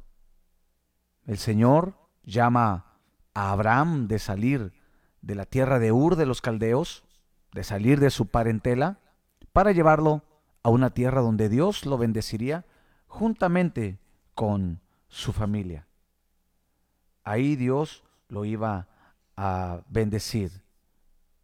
[1.26, 2.98] El Señor llama
[3.34, 4.72] a Abraham de salir
[5.20, 7.04] de la tierra de Ur de los caldeos,
[7.52, 9.00] de salir de su parentela,
[9.52, 10.22] para llevarlo
[10.62, 12.64] a una tierra donde Dios lo bendeciría
[13.08, 13.98] juntamente
[14.34, 15.86] con su familia.
[17.24, 18.88] Ahí Dios lo iba
[19.36, 20.62] a bendecir.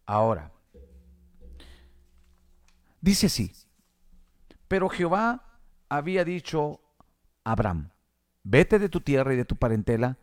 [0.05, 0.51] Ahora,
[3.01, 3.51] dice así,
[4.67, 5.59] pero Jehová
[5.89, 6.79] había dicho
[7.43, 7.92] a Abraham,
[8.43, 10.17] Vete de tu tierra y de tu parentela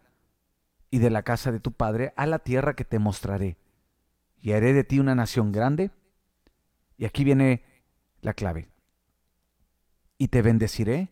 [0.91, 3.57] y de la casa de tu padre a la tierra que te mostraré,
[4.43, 5.91] y haré de ti una nación grande.
[6.97, 7.63] Y aquí viene
[8.21, 8.69] la clave.
[10.19, 11.11] Y te bendeciré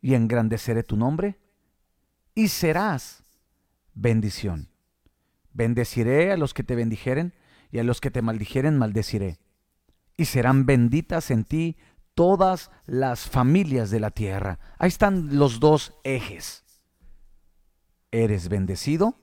[0.00, 1.38] y engrandeceré tu nombre
[2.34, 3.24] y serás
[3.94, 4.68] bendición.
[5.52, 7.34] Bendeciré a los que te bendijeren
[7.70, 9.38] y a los que te maldijeren maldeciré.
[10.16, 11.76] Y serán benditas en ti
[12.14, 14.58] todas las familias de la tierra.
[14.78, 16.64] Ahí están los dos ejes.
[18.10, 19.14] Eres bendecido,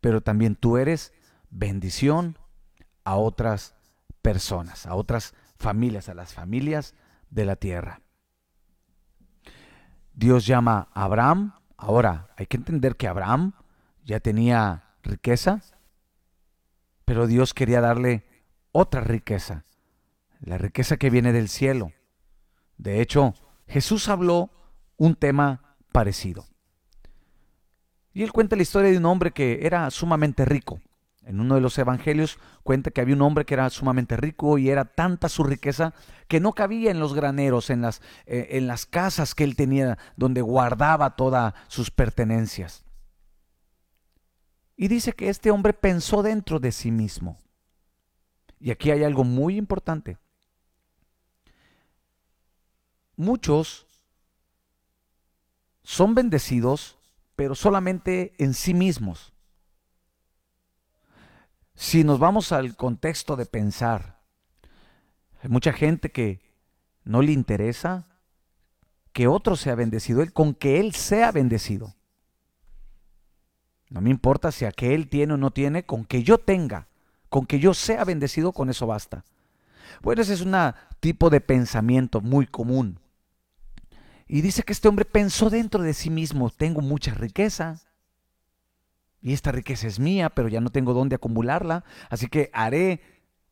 [0.00, 1.12] pero también tú eres
[1.50, 2.38] bendición
[3.04, 3.74] a otras
[4.22, 6.94] personas, a otras familias, a las familias
[7.30, 8.02] de la tierra.
[10.12, 11.54] Dios llama a Abraham.
[11.76, 13.54] Ahora, hay que entender que Abraham
[14.04, 15.62] ya tenía riqueza,
[17.04, 18.26] pero Dios quería darle
[18.72, 19.64] otra riqueza,
[20.40, 21.92] la riqueza que viene del cielo.
[22.76, 23.34] De hecho,
[23.66, 24.50] Jesús habló
[24.96, 26.46] un tema parecido.
[28.12, 30.80] Y él cuenta la historia de un hombre que era sumamente rico.
[31.22, 34.70] En uno de los evangelios cuenta que había un hombre que era sumamente rico y
[34.70, 35.92] era tanta su riqueza
[36.26, 39.98] que no cabía en los graneros, en las, eh, en las casas que él tenía,
[40.16, 42.84] donde guardaba todas sus pertenencias.
[44.74, 47.36] Y dice que este hombre pensó dentro de sí mismo.
[48.58, 50.16] Y aquí hay algo muy importante.
[53.18, 53.88] Muchos
[55.82, 56.98] son bendecidos,
[57.34, 59.32] pero solamente en sí mismos.
[61.74, 64.20] Si nos vamos al contexto de pensar,
[65.42, 66.40] hay mucha gente que
[67.02, 68.06] no le interesa
[69.12, 71.96] que otro sea bendecido, él con que él sea bendecido.
[73.88, 76.86] No me importa si aquel tiene o no tiene, con que yo tenga,
[77.28, 79.24] con que yo sea bendecido, con eso basta.
[80.02, 80.54] Bueno, ese es un
[81.00, 83.00] tipo de pensamiento muy común.
[84.28, 87.80] Y dice que este hombre pensó dentro de sí mismo, tengo mucha riqueza,
[89.20, 93.00] y esta riqueza es mía, pero ya no tengo dónde acumularla, así que haré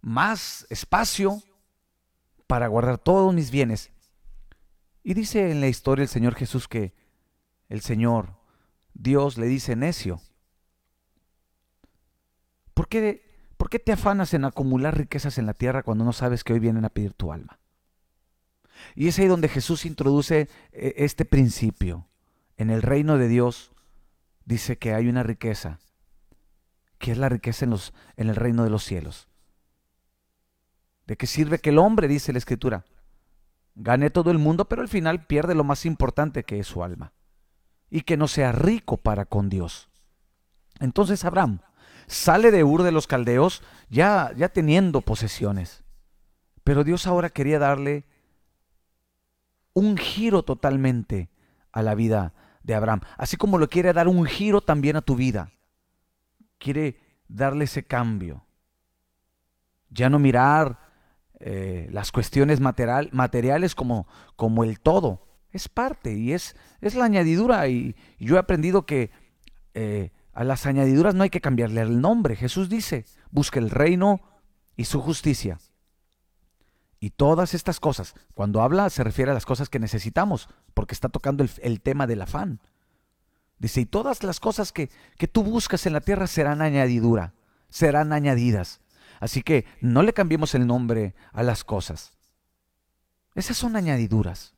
[0.00, 1.42] más espacio
[2.46, 3.90] para guardar todos mis bienes.
[5.02, 6.94] Y dice en la historia el Señor Jesús que
[7.68, 8.36] el Señor,
[8.94, 10.20] Dios le dice necio.
[12.74, 13.24] ¿Por qué,
[13.56, 16.60] ¿Por qué te afanas en acumular riquezas en la tierra cuando no sabes que hoy
[16.60, 17.58] vienen a pedir tu alma?
[18.94, 22.08] Y es ahí donde Jesús introduce eh, este principio.
[22.56, 23.72] En el reino de Dios
[24.44, 25.78] dice que hay una riqueza,
[26.98, 29.28] que es la riqueza en, los, en el reino de los cielos.
[31.06, 32.84] ¿De qué sirve que el hombre, dice la escritura,
[33.74, 37.12] gane todo el mundo, pero al final pierde lo más importante que es su alma?
[37.90, 39.88] Y que no sea rico para con Dios.
[40.80, 41.60] Entonces Abraham
[42.06, 45.84] sale de Ur de los Caldeos ya, ya teniendo posesiones.
[46.64, 48.04] Pero Dios ahora quería darle
[49.76, 51.28] un giro totalmente
[51.70, 55.16] a la vida de Abraham, así como lo quiere dar un giro también a tu
[55.16, 55.52] vida.
[56.56, 56.98] Quiere
[57.28, 58.46] darle ese cambio.
[59.90, 60.78] Ya no mirar
[61.40, 65.28] eh, las cuestiones material, materiales como, como el todo.
[65.50, 67.68] Es parte y es, es la añadidura.
[67.68, 69.10] Y, yo he aprendido que
[69.74, 72.34] eh, a las añadiduras no hay que cambiarle el nombre.
[72.34, 74.22] Jesús dice, busque el reino
[74.74, 75.58] y su justicia.
[76.98, 81.08] Y todas estas cosas, cuando habla se refiere a las cosas que necesitamos, porque está
[81.08, 82.60] tocando el, tema del afán.
[83.58, 87.34] Dice, y todas las cosas que, que tú buscas en la tierra serán añadidura,
[87.68, 88.80] serán añadidas.
[89.20, 92.12] Así que no le cambiemos el nombre a las cosas.
[93.34, 94.54] Esas son añadiduras.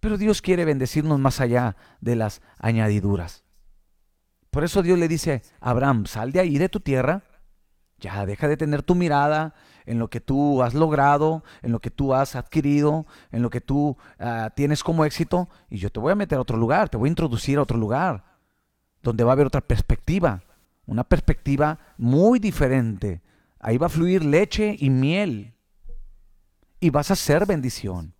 [0.00, 3.44] Pero Dios quiere bendecirnos más allá de las añadiduras.
[4.50, 7.22] Por eso Dios le dice a Abraham, sal de ahí de tu tierra,
[7.98, 9.54] ya deja de tener tu mirada
[9.86, 13.60] en lo que tú has logrado, en lo que tú has adquirido, en lo que
[13.60, 16.96] tú ah, tienes como éxito, y yo te voy a meter a otro lugar, te
[16.96, 18.24] voy a introducir a otro lugar,
[19.02, 20.42] donde va a haber otra perspectiva,
[20.86, 23.22] una perspectiva muy diferente.
[23.60, 25.54] Ahí va a fluir leche y miel,
[26.80, 28.14] y vas a ser bendición.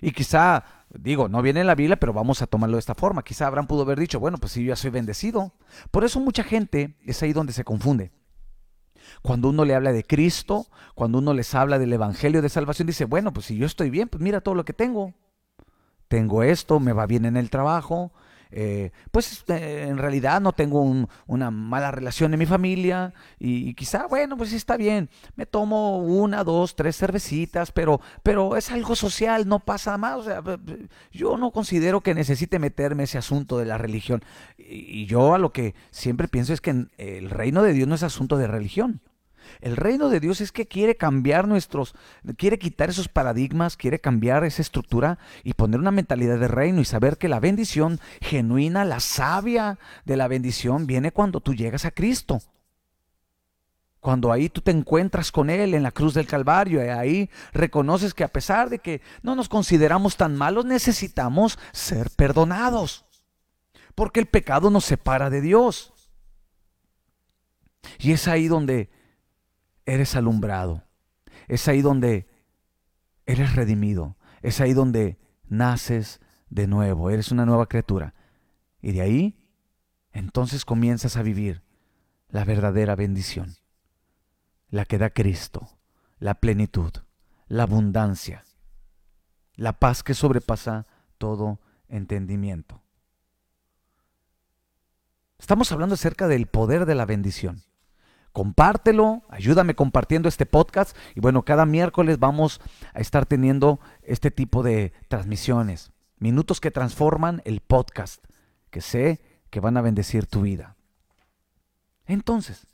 [0.00, 3.22] Y quizá, digo, no viene en la Biblia, pero vamos a tomarlo de esta forma.
[3.22, 5.52] Quizá Abraham pudo haber dicho, bueno, pues si yo ya soy bendecido.
[5.90, 8.12] Por eso mucha gente es ahí donde se confunde.
[9.22, 13.04] Cuando uno le habla de Cristo, cuando uno les habla del Evangelio de Salvación, dice,
[13.04, 15.14] bueno, pues si yo estoy bien, pues mira todo lo que tengo.
[16.08, 18.12] Tengo esto, me va bien en el trabajo,
[18.56, 20.80] eh, pues eh, en realidad no tengo
[21.26, 25.98] una mala relación en mi familia y, quizá, bueno, pues sí está bien, me tomo
[25.98, 30.18] una, dos, tres cervecitas, pero, pero es algo social, no pasa más.
[30.18, 30.40] O sea,
[31.10, 34.22] yo no considero que necesite meterme ese asunto de la religión.
[34.56, 38.04] Y yo a lo que siempre pienso es que el reino de Dios no es
[38.04, 39.00] asunto de religión.
[39.60, 41.94] El reino de Dios es que quiere cambiar nuestros,
[42.36, 46.84] quiere quitar esos paradigmas, quiere cambiar esa estructura y poner una mentalidad de reino y
[46.84, 51.90] saber que la bendición genuina, la sabia de la bendición viene cuando tú llegas a
[51.90, 52.40] Cristo.
[54.04, 58.12] Cuando ahí tú te encuentras con Él en la cruz del Calvario, y ahí reconoces
[58.12, 63.06] que a pesar de que no nos consideramos tan malos, necesitamos ser perdonados.
[63.94, 65.94] Porque el pecado nos separa de Dios.
[67.98, 68.90] Y es ahí donde
[69.86, 70.84] eres alumbrado.
[71.48, 72.28] Es ahí donde
[73.26, 74.16] eres redimido.
[74.42, 75.18] Es ahí donde
[75.48, 76.20] naces
[76.50, 77.10] de nuevo.
[77.10, 78.14] Eres una nueva criatura.
[78.80, 79.38] Y de ahí,
[80.12, 81.62] entonces comienzas a vivir
[82.28, 83.56] la verdadera bendición.
[84.70, 85.68] la que da Cristo,
[86.18, 86.90] la plenitud,
[87.46, 88.44] la abundancia,
[89.54, 92.82] la paz que sobrepasa todo entendimiento.
[95.38, 97.62] Estamos hablando acerca del poder de la bendición.
[98.34, 102.60] Compártelo, ayúdame compartiendo este podcast y bueno, cada miércoles vamos
[102.92, 108.24] a estar teniendo este tipo de transmisiones, minutos que transforman el podcast,
[108.70, 109.20] que sé
[109.50, 110.74] que van a bendecir tu vida.
[112.06, 112.66] Entonces,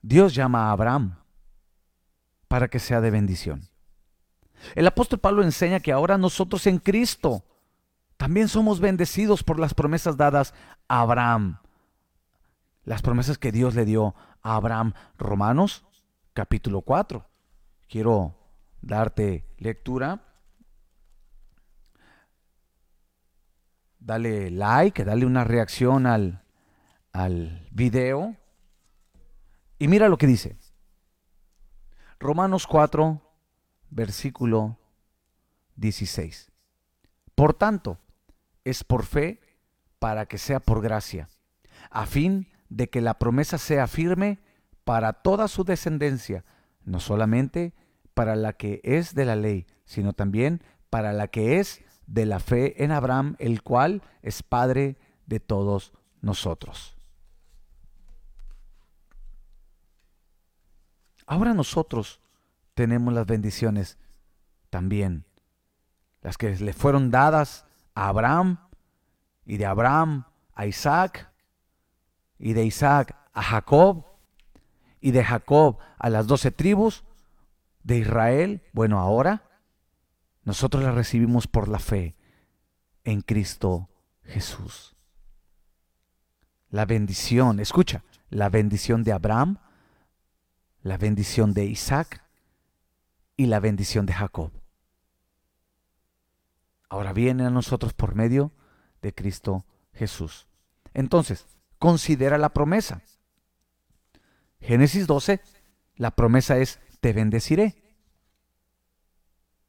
[0.00, 1.16] Dios llama a Abraham
[2.48, 3.68] para que sea de bendición.
[4.74, 7.44] El apóstol Pablo enseña que ahora nosotros en Cristo
[8.16, 10.54] también somos bendecidos por las promesas dadas
[10.88, 11.59] a Abraham.
[12.84, 14.94] Las promesas que Dios le dio a Abraham.
[15.18, 15.84] Romanos
[16.32, 17.26] capítulo 4.
[17.88, 18.34] Quiero
[18.80, 20.24] darte lectura.
[23.98, 26.42] Dale like, dale una reacción al,
[27.12, 28.36] al video.
[29.78, 30.56] Y mira lo que dice.
[32.18, 33.20] Romanos 4,
[33.90, 34.78] versículo
[35.76, 36.50] 16.
[37.34, 37.98] Por tanto,
[38.64, 39.40] es por fe
[39.98, 41.28] para que sea por gracia,
[41.90, 44.38] a fin de que la promesa sea firme
[44.84, 46.44] para toda su descendencia,
[46.84, 47.74] no solamente
[48.14, 52.40] para la que es de la ley, sino también para la que es de la
[52.40, 54.96] fe en Abraham, el cual es Padre
[55.26, 56.96] de todos nosotros.
[61.26, 62.20] Ahora nosotros
[62.74, 63.98] tenemos las bendiciones
[64.70, 65.24] también,
[66.22, 67.64] las que le fueron dadas
[67.94, 68.58] a Abraham
[69.44, 71.29] y de Abraham a Isaac
[72.40, 74.04] y de Isaac a Jacob
[75.00, 77.04] y de Jacob a las doce tribus
[77.84, 78.62] de Israel.
[78.72, 79.48] Bueno, ahora
[80.42, 82.16] nosotros las recibimos por la fe
[83.04, 83.88] en Cristo
[84.24, 84.96] Jesús.
[86.70, 89.58] La bendición, escucha, la bendición de Abraham
[90.82, 92.24] la bendición de Isaac
[93.36, 94.52] y la bendición de Jacob.
[96.88, 98.52] Ahora viene a nosotros por medio
[99.02, 100.48] de Cristo Jesús.
[100.94, 101.46] Entonces,
[101.80, 103.02] considera la promesa.
[104.60, 105.40] Génesis 12,
[105.96, 107.74] la promesa es, te bendeciré.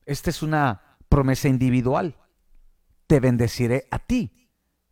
[0.05, 2.17] Esta es una promesa individual.
[3.07, 4.49] Te bendeciré a ti,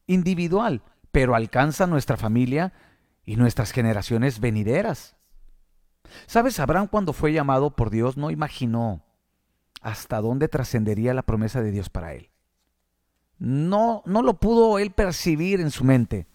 [0.07, 2.73] individual, pero alcanza nuestra familia
[3.25, 5.17] y nuestras generaciones venideras.
[6.25, 6.59] ¿Sabes?
[6.59, 9.05] Abraham cuando fue llamado por Dios no imaginó
[9.81, 12.29] hasta dónde trascendería la promesa de Dios para él.
[13.37, 16.28] No, no lo pudo él percibir en su mente.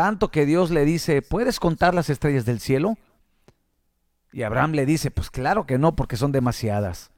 [0.00, 2.96] Tanto que Dios le dice, ¿puedes contar las estrellas del cielo?
[4.32, 7.10] Y Abraham le dice, pues claro que no, porque son demasiadas.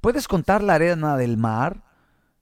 [0.00, 1.82] ¿Puedes contar la arena del mar?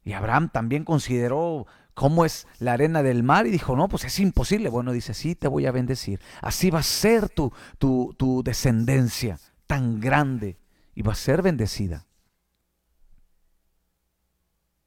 [0.05, 4.21] Y Abraham también consideró cómo es la arena del mar y dijo, no, pues es
[4.21, 4.69] imposible.
[4.69, 6.21] Bueno, dice, sí, te voy a bendecir.
[6.43, 10.59] Así va a ser tu, tu, tu descendencia tan grande
[10.95, 12.05] y va a ser bendecida.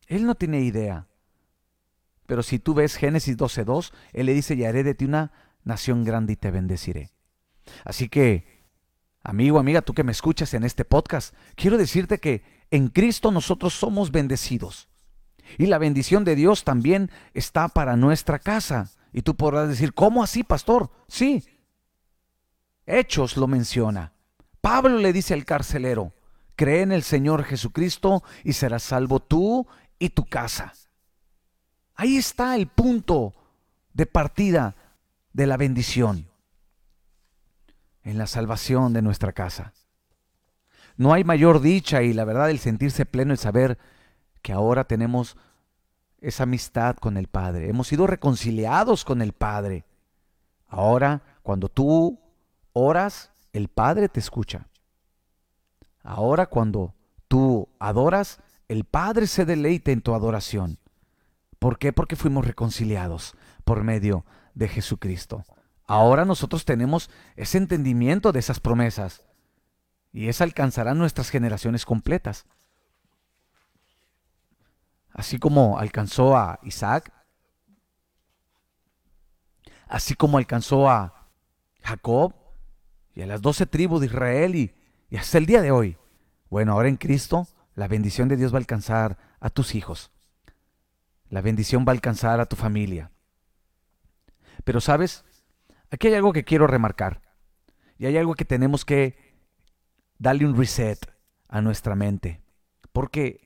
[0.06, 1.08] Él no tiene idea.
[2.26, 5.32] Pero si tú ves Génesis 12.2, Él le dice, y haré de ti una
[5.64, 7.12] nación grande y te bendeciré.
[7.86, 8.64] Así que,
[9.24, 13.74] amigo, amiga, tú que me escuchas en este podcast, quiero decirte que en Cristo nosotros
[13.74, 14.90] somos bendecidos.
[15.58, 18.92] Y la bendición de Dios también está para nuestra casa.
[19.12, 20.90] Y tú podrás decir, ¿cómo así, pastor?
[21.08, 21.44] Sí.
[22.86, 24.14] Hechos lo menciona.
[24.62, 26.14] Pablo le dice al carcelero,
[26.56, 29.68] cree en el Señor Jesucristo y serás salvo tú
[30.00, 30.74] y tu casa.
[31.96, 33.34] Ahí está el punto
[33.94, 34.76] de partida
[35.32, 36.28] de la bendición,
[38.04, 39.74] en la salvación de nuestra casa.
[40.98, 43.78] No hay mayor dicha y la verdad el sentirse pleno, el saber
[44.42, 45.38] que ahora tenemos
[46.22, 47.70] esa amistad con el Padre.
[47.70, 49.86] Hemos sido reconciliados con el Padre.
[50.68, 52.20] Ahora, cuando tú
[52.74, 54.68] oras, el Padre te escucha.
[56.04, 56.94] Ahora, cuando
[57.28, 60.78] tú adoras, el Padre se deleita en tu adoración.
[61.64, 61.94] ¿Por qué?
[61.94, 65.46] Porque fuimos reconciliados por medio de Jesucristo.
[65.86, 69.24] Ahora nosotros tenemos ese entendimiento de esas promesas
[70.12, 72.46] y esa alcanzará nuestras generaciones completas
[75.14, 77.14] así como alcanzó a Isaac,
[79.88, 81.30] así como alcanzó a
[81.82, 82.34] Jacob
[83.16, 84.76] y a las doce tribus de Israel y,
[85.10, 85.98] y hasta el día de hoy.
[86.50, 90.12] Bueno, ahora en Cristo la bendición de Dios va a alcanzar a tus hijos.
[91.34, 93.10] La bendición va a alcanzar a tu familia.
[94.64, 95.26] Pero sabes,
[95.90, 97.24] aquí hay algo que quiero remarcar.
[97.98, 99.18] Y hay algo que tenemos que
[100.20, 101.00] darle un reset
[101.48, 102.44] a nuestra mente.
[102.92, 103.42] Porque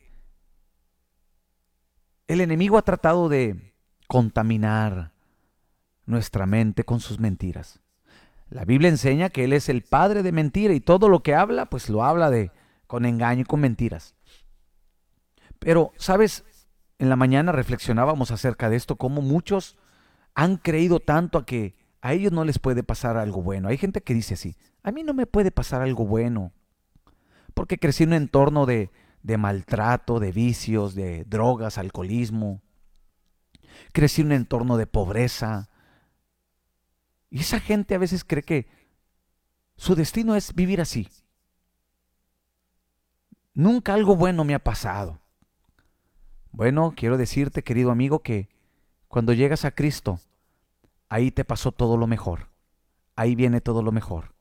[2.28, 3.74] el enemigo ha tratado de
[4.10, 5.14] contaminar
[6.06, 7.80] nuestra mente con sus mentiras.
[8.50, 11.68] La Biblia enseña que Él es el padre de mentira y todo lo que habla,
[11.68, 12.52] pues lo habla de
[12.86, 14.14] con engaño y con mentiras.
[15.60, 16.44] Pero, ¿sabes?
[17.00, 19.78] En la mañana reflexionábamos acerca de esto, cómo muchos
[20.34, 23.70] han creído tanto a que a ellos no les puede pasar algo bueno.
[23.70, 26.54] Hay gente que dice así, a mí no me puede pasar algo bueno,
[27.54, 28.92] porque crecí en un entorno de,
[29.24, 32.62] de maltrato, de vicios, de drogas, alcoholismo.
[33.92, 35.70] Crecí en un entorno de pobreza.
[37.30, 38.68] Y esa gente a veces cree que
[39.76, 41.10] su destino es vivir así.
[43.54, 45.20] Nunca algo bueno me ha pasado.
[46.58, 48.50] Bueno, quiero decirte, querido amigo, que
[49.08, 50.20] cuando llegas a Cristo,
[51.08, 52.48] ahí te pasó todo lo mejor.
[53.16, 54.34] Ahí viene todo lo mejor.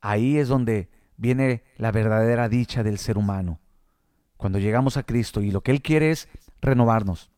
[0.00, 3.60] Ahí es donde viene la verdadera dicha del ser humano.
[4.36, 6.28] Cuando llegamos a Cristo y lo que Él quiere es
[6.60, 7.30] renovarnos,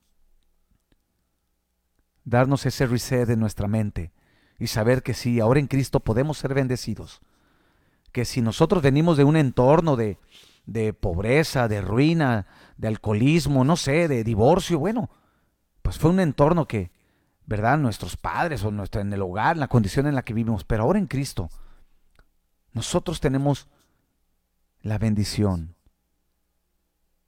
[2.25, 4.13] darnos ese reset en nuestra mente
[4.59, 7.21] y saber que sí, ahora en Cristo podemos ser bendecidos.
[8.13, 10.17] Que si nosotros venimos de un entorno de,
[10.69, 12.47] de pobreza, de ruina,
[12.77, 15.09] de alcoholismo, no sé, de divorcio, bueno,
[15.81, 16.93] pues fue un entorno que,
[17.47, 17.79] ¿verdad?
[17.79, 20.83] Nuestros padres o nuestro, en el hogar, en la condición en la que vivimos, pero
[20.83, 21.49] ahora en Cristo
[22.75, 23.67] nosotros tenemos
[24.83, 25.75] la bendición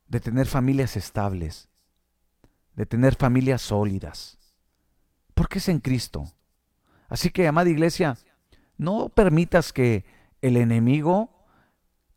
[0.06, 1.70] de tener familias estables,
[2.74, 4.38] de tener familias sólidas,
[5.32, 6.30] porque es en Cristo.
[7.08, 8.18] Así que, amada iglesia,
[8.76, 10.04] no permitas que
[10.42, 11.39] el enemigo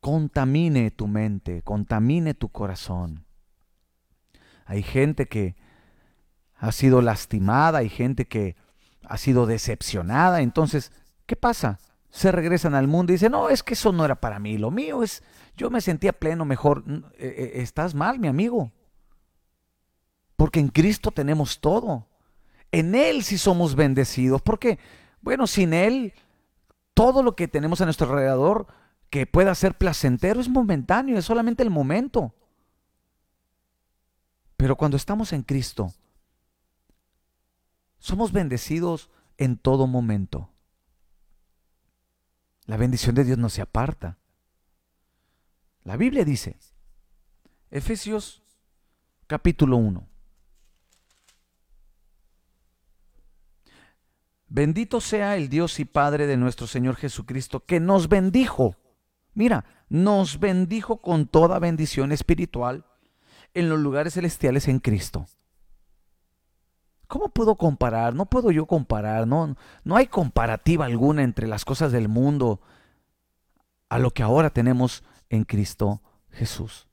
[0.03, 3.25] contamine tu mente, contamine tu corazón.
[4.65, 5.55] Hay gente que
[6.57, 8.57] ha sido lastimada, hay gente que
[9.05, 10.91] ha sido decepcionada, entonces,
[11.25, 11.79] ¿qué pasa?
[12.09, 14.69] se regresan al mundo y dicen, no, es que eso no era para mí, lo
[14.69, 15.23] mío es,
[15.57, 16.83] yo me sentía pleno, mejor.
[17.17, 18.71] Eh, eh, estás mal, mi amigo.
[20.35, 22.07] Porque en Cristo tenemos todo.
[22.71, 24.43] En Él sí somos bendecidos.
[24.43, 24.77] Porque,
[25.21, 26.13] bueno, sin Él,
[26.93, 28.67] todo lo que tenemos a nuestro alrededor
[29.13, 32.33] que pueda ser placentero es momentáneo, es solamente el momento.
[34.57, 35.93] Pero cuando estamos en Cristo,
[37.99, 40.49] somos bendecidos en todo momento.
[42.65, 44.17] La bendición de Dios no se aparta.
[45.83, 46.57] La Biblia dice,
[47.69, 48.41] Efesios
[49.27, 50.07] capítulo 1.
[54.47, 58.75] Bendito sea el Dios y Padre de nuestro Señor Jesucristo, que nos bendijo.
[59.33, 62.85] Mira, nos bendijo con toda bendición espiritual
[63.53, 65.27] en los lugares celestiales en Cristo.
[67.07, 68.15] ¿Cómo puedo comparar?
[68.15, 72.61] No puedo yo comparar, no, no hay comparativa alguna entre las cosas del mundo
[73.89, 76.87] a lo que ahora tenemos en Cristo Jesús.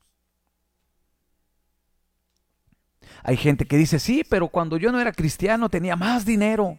[3.23, 6.79] Hay gente que dice, sí, pero cuando yo no era cristiano tenía más dinero.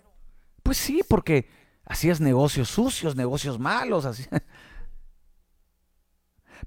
[0.63, 1.49] Pues sí, porque
[1.85, 4.25] hacías negocios sucios, negocios malos, así.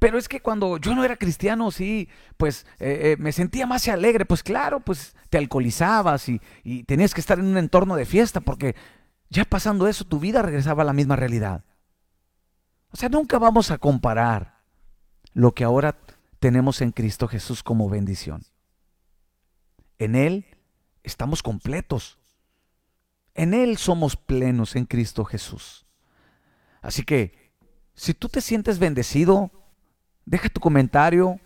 [0.00, 3.86] Pero es que cuando yo no era cristiano, sí, pues eh, eh, me sentía más
[3.88, 4.24] alegre.
[4.24, 8.40] Pues claro, pues te alcoholizabas y, y tenías que estar en un entorno de fiesta
[8.40, 8.74] porque
[9.30, 11.64] ya pasando eso tu vida regresaba a la misma realidad.
[12.90, 14.62] O sea, nunca vamos a comparar
[15.32, 15.98] lo que ahora
[16.38, 18.44] tenemos en Cristo Jesús como bendición.
[19.98, 20.46] En Él
[21.02, 22.18] estamos completos.
[23.34, 25.86] En Él somos plenos en Cristo Jesús.
[26.82, 27.52] Así que,
[27.94, 29.50] si tú te sientes bendecido,
[30.24, 31.40] Deja tu comentario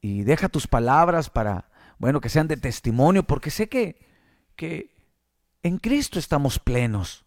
[0.00, 3.98] y deja tus palabras para, bueno, que sean de testimonio, porque sé que,
[4.56, 4.94] que
[5.62, 7.24] en Cristo estamos plenos.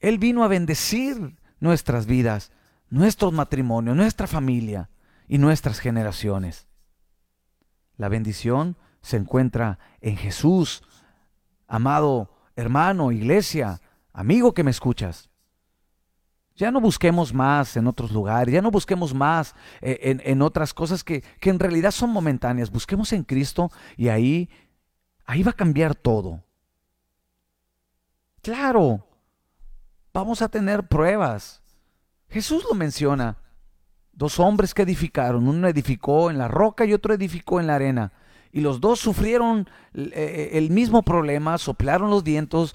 [0.00, 2.52] Él vino a bendecir nuestras vidas,
[2.88, 4.90] nuestros matrimonios, nuestra familia
[5.26, 6.66] y nuestras generaciones.
[7.96, 10.82] La bendición se encuentra en Jesús,
[11.66, 13.80] amado hermano, iglesia,
[14.12, 15.30] amigo que me escuchas.
[16.56, 21.04] Ya no busquemos más en otros lugares, ya no busquemos más eh, en, otras cosas
[21.04, 22.70] que, que, en realidad son momentáneas.
[22.70, 24.48] Busquemos en Cristo y ahí,
[25.26, 26.42] ahí va a cambiar todo.
[28.40, 29.06] Claro,
[30.14, 31.62] vamos a tener pruebas.
[32.30, 33.36] Jesús lo menciona.
[34.12, 38.12] Dos hombres que edificaron, uno edificó en la roca y otro edificó en la arena.
[38.50, 42.74] Y los dos sufrieron eh, eh, el mismo problema, soplaron los vientos,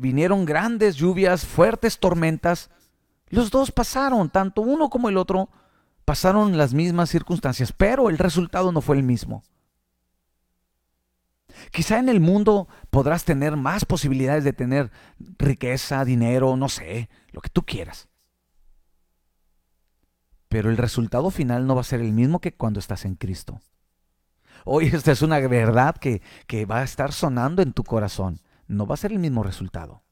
[0.00, 2.70] vinieron grandes lluvias, fuertes tormentas
[3.30, 5.48] los dos pasaron, tanto uno como el otro,
[6.04, 9.44] pasaron las mismas circunstancias, pero el resultado no fue el mismo.
[11.70, 14.90] Quizá en el mundo podrás tener más posibilidades de tener
[15.38, 18.08] riqueza, dinero, no sé, lo que tú quieras.
[20.48, 23.60] Pero el resultado final no va a ser el mismo que cuando estás en Cristo.
[24.64, 28.40] Hoy esta es una verdad que, que va a estar sonando en tu corazón.
[28.66, 30.02] No va a ser el mismo resultado.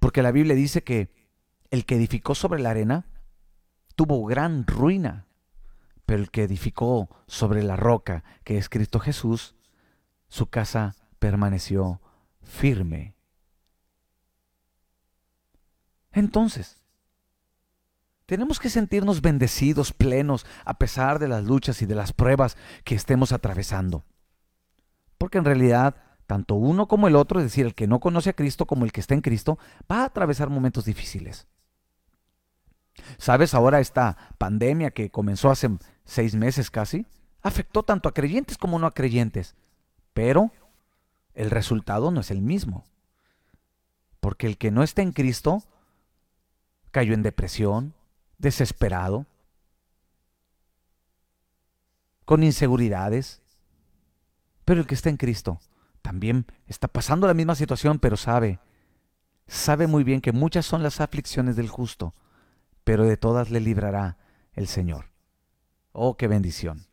[0.00, 1.10] Porque la Biblia dice que
[1.70, 3.06] el que edificó sobre la arena
[3.96, 5.26] tuvo gran ruina,
[6.06, 9.54] pero el que edificó sobre la roca, que es Cristo Jesús,
[10.28, 12.00] su casa permaneció
[12.42, 13.14] firme.
[16.12, 16.78] Entonces,
[18.26, 22.94] tenemos que sentirnos bendecidos, plenos, a pesar de las luchas y de las pruebas que
[22.94, 24.04] estemos atravesando.
[25.16, 25.96] Porque en realidad,
[26.26, 28.92] tanto uno como el otro, es decir, el que no conoce a Cristo como el
[28.92, 29.58] que está en Cristo,
[29.90, 31.46] va a atravesar momentos difíciles.
[33.18, 33.54] ¿Sabes?
[33.54, 35.70] Ahora esta pandemia que comenzó hace
[36.04, 37.06] seis meses casi,
[37.42, 39.54] afectó tanto a creyentes como no a creyentes.
[40.14, 40.50] Pero
[41.34, 42.84] el resultado no es el mismo.
[44.20, 45.62] Porque el que no está en Cristo
[46.90, 47.94] cayó en depresión,
[48.38, 49.26] desesperado,
[52.24, 53.40] con inseguridades.
[54.64, 55.60] Pero el que está en Cristo
[56.02, 58.60] también está pasando la misma situación, pero sabe,
[59.46, 62.14] sabe muy bien que muchas son las aflicciones del justo,
[62.88, 64.16] pero de todas le librará
[64.54, 65.10] el Señor.
[65.92, 66.86] Oh, qué bendición.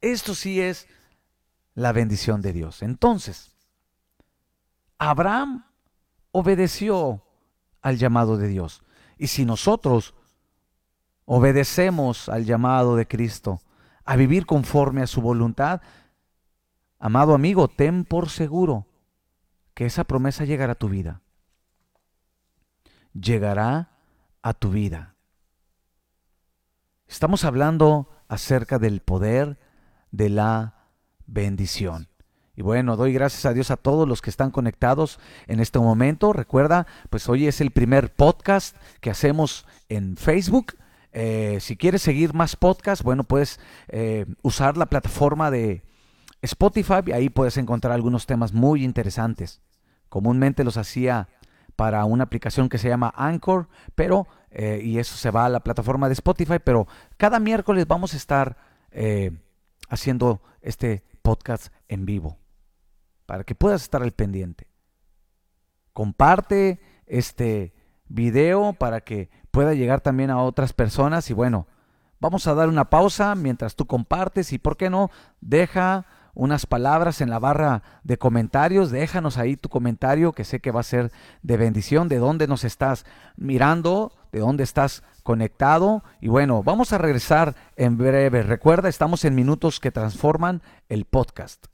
[0.00, 0.88] Esto sí es
[1.74, 2.80] la bendición de Dios.
[2.80, 3.54] Entonces,
[4.96, 5.66] Abraham
[6.32, 7.22] obedeció
[7.82, 8.82] al llamado de Dios.
[9.18, 10.14] Y si nosotros
[11.26, 13.60] obedecemos al llamado de Cristo,
[14.06, 15.82] a vivir conforme a su voluntad,
[16.98, 18.86] amado amigo, ten por seguro
[19.74, 21.20] que esa promesa llegará a tu vida.
[23.12, 23.99] Llegará
[24.42, 25.14] a tu vida.
[27.06, 29.58] Estamos hablando acerca del poder
[30.12, 30.74] de la
[31.26, 32.08] bendición.
[32.56, 36.32] Y bueno, doy gracias a Dios a todos los que están conectados en este momento.
[36.32, 40.74] Recuerda, pues hoy es el primer podcast que hacemos en Facebook.
[41.12, 45.82] Eh, si quieres seguir más podcasts, bueno, puedes eh, usar la plataforma de
[46.42, 49.60] Spotify y ahí puedes encontrar algunos temas muy interesantes.
[50.08, 51.28] Comúnmente los hacía
[51.80, 55.60] para una aplicación que se llama Anchor, pero eh, y eso se va a la
[55.60, 58.58] plataforma de Spotify, pero cada miércoles vamos a estar
[59.88, 62.36] haciendo este podcast en vivo,
[63.24, 64.66] para que puedas estar al pendiente.
[65.94, 67.72] Comparte este
[68.08, 71.66] video para que pueda llegar también a otras personas y bueno,
[72.18, 75.10] vamos a dar una pausa mientras tú compartes y por qué no,
[75.40, 76.04] deja
[76.34, 78.90] unas palabras en la barra de comentarios.
[78.90, 81.12] Déjanos ahí tu comentario que sé que va a ser
[81.42, 83.04] de bendición, de dónde nos estás
[83.36, 86.02] mirando, de dónde estás conectado.
[86.20, 88.42] Y bueno, vamos a regresar en breve.
[88.42, 91.66] Recuerda, estamos en minutos que transforman el podcast.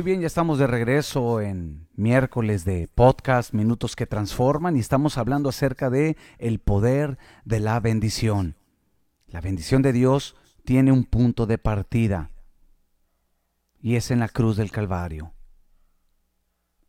[0.00, 5.18] Muy bien, ya estamos de regreso en miércoles de podcast Minutos que transforman y estamos
[5.18, 8.56] hablando acerca de el poder de la bendición.
[9.26, 12.30] La bendición de Dios tiene un punto de partida
[13.78, 15.34] y es en la cruz del Calvario.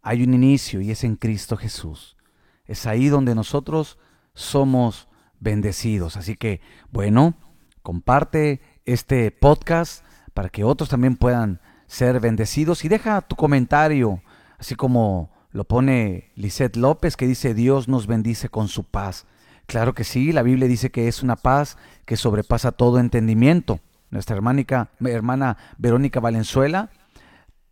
[0.01, 2.15] Hay un inicio y es en Cristo Jesús.
[2.63, 3.99] Es ahí donde nosotros
[4.35, 6.15] somos bendecidos.
[6.15, 7.35] Así que, bueno,
[7.81, 11.59] comparte este podcast para que otros también puedan
[11.91, 12.85] ser bendecidos.
[12.85, 14.23] Y deja tu comentario,
[14.57, 19.25] así como lo pone Lisette López, que dice, Dios nos bendice con su paz.
[19.65, 23.81] Claro que sí, la Biblia dice que es una paz que sobrepasa todo entendimiento.
[24.09, 26.89] Nuestra hermana Verónica Valenzuela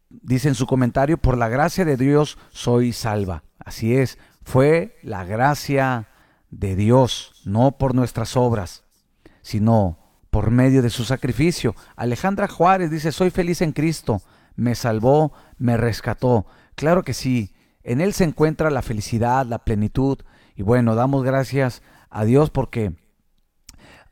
[0.09, 3.43] dice en su comentario, por la gracia de Dios soy salva.
[3.57, 6.09] Así es, fue la gracia
[6.51, 8.83] de Dios, no por nuestras obras,
[9.41, 9.98] sino
[10.29, 11.75] por medio de su sacrificio.
[11.95, 14.21] Alejandra Juárez dice, soy feliz en Cristo,
[14.55, 16.45] me salvó, me rescató.
[16.75, 17.53] Claro que sí,
[17.83, 20.19] en Él se encuentra la felicidad, la plenitud.
[20.55, 22.93] Y bueno, damos gracias a Dios porque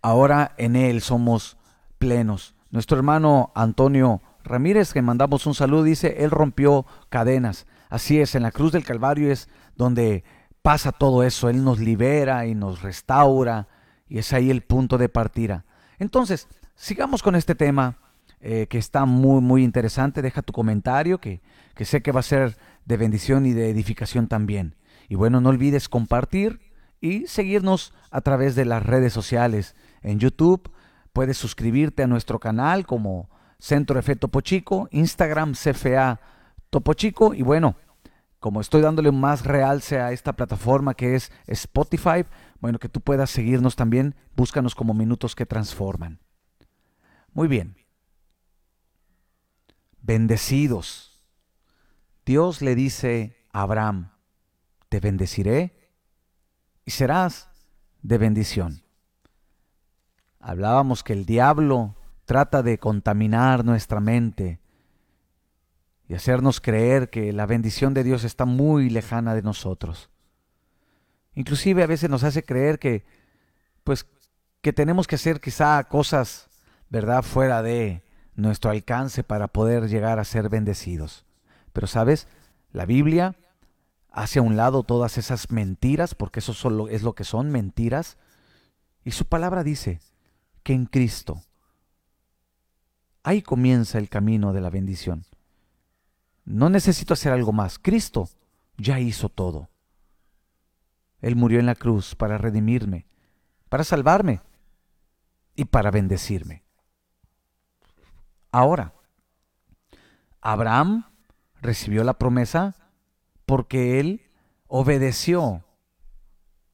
[0.02, 1.58] ahora en Él somos
[1.98, 2.56] plenos.
[2.72, 7.68] Nuestro hermano Antonio Ramírez, que mandamos un saludo, dice, Él rompió cadenas.
[7.90, 10.24] Así es, en la cruz del Calvario es donde
[10.62, 11.50] pasa todo eso.
[11.50, 13.68] Él nos libera y nos restaura.
[14.10, 15.66] Y es ahí el punto de partida.
[16.00, 17.98] Entonces, sigamos con este tema
[18.40, 20.22] eh, que está muy, muy interesante.
[20.22, 21.42] Deja tu comentario, que,
[21.76, 24.76] que sé que va a ser de bendición y de edificación también.
[25.10, 26.60] Y bueno, no olvides compartir
[27.02, 29.76] y seguirnos a través de las redes sociales.
[30.02, 30.72] En YouTube
[31.14, 33.30] puedes suscribirte a nuestro canal como
[33.60, 36.20] Centro F Topo Chico, Instagram CFA
[36.70, 37.76] Topo Chico y bueno,
[38.40, 42.26] como estoy dándole más realce a esta plataforma que es Spotify,
[42.60, 46.20] bueno, que tú puedas seguirnos también, búscanos como minutos que transforman.
[47.34, 47.78] Muy bien.
[50.02, 51.24] Bendecidos.
[52.26, 54.12] Dios le dice a Abraham,
[54.90, 55.92] te bendeciré
[56.86, 57.50] y serás
[58.02, 58.82] de bendición.
[60.40, 61.96] Hablábamos que el diablo
[62.26, 64.60] trata de contaminar nuestra mente
[66.08, 70.10] y hacernos creer que la bendición de Dios está muy lejana de nosotros.
[71.38, 73.06] Inclusive a veces nos hace creer que,
[73.84, 74.08] pues,
[74.62, 76.50] que tenemos que hacer quizá cosas,
[76.90, 78.02] ¿verdad?, fuera de
[78.34, 81.26] nuestro alcance para poder llegar a ser bendecidos.
[81.74, 82.28] Pero, ¿sabes?
[82.72, 83.36] La Biblia
[84.10, 88.18] hace a un lado todas esas mentiras, porque eso solo es lo que son mentiras,
[89.06, 90.00] y su palabra dice
[90.64, 91.44] que en Cristo
[93.22, 95.24] ahí comienza el camino de la bendición.
[96.46, 97.78] No necesito hacer algo más.
[97.78, 98.28] Cristo
[98.76, 99.70] ya hizo todo.
[101.22, 103.08] Él murió en la cruz para redimirme,
[103.70, 104.42] para salvarme
[105.56, 106.64] y para bendecirme.
[108.52, 108.94] Ahora,
[110.42, 111.06] Abraham
[111.62, 112.76] recibió la promesa
[113.46, 114.22] porque él
[114.68, 115.64] obedeció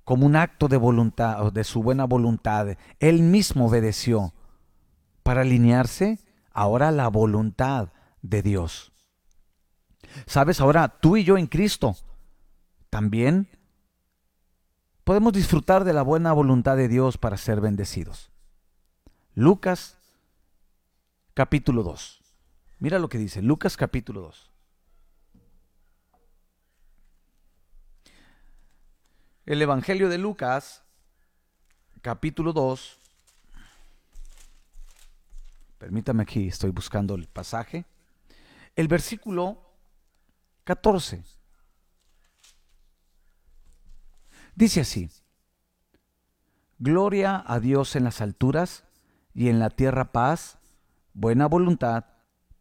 [0.03, 2.77] como un acto de voluntad, de su buena voluntad.
[2.99, 4.33] Él mismo obedeció
[5.23, 6.19] para alinearse
[6.51, 7.89] ahora a la voluntad
[8.21, 8.91] de Dios.
[10.25, 11.95] Sabes, ahora tú y yo en Cristo
[12.89, 13.47] también
[15.03, 18.31] podemos disfrutar de la buena voluntad de Dios para ser bendecidos.
[19.35, 19.97] Lucas
[21.33, 22.21] capítulo 2.
[22.79, 24.51] Mira lo que dice Lucas capítulo 2.
[29.45, 30.83] El Evangelio de Lucas
[32.01, 32.99] capítulo 2.
[35.79, 37.85] Permítame aquí, estoy buscando el pasaje.
[38.75, 39.61] El versículo
[40.63, 41.23] 14.
[44.55, 45.09] Dice así,
[46.79, 48.83] Gloria a Dios en las alturas
[49.33, 50.57] y en la tierra paz,
[51.13, 52.05] buena voluntad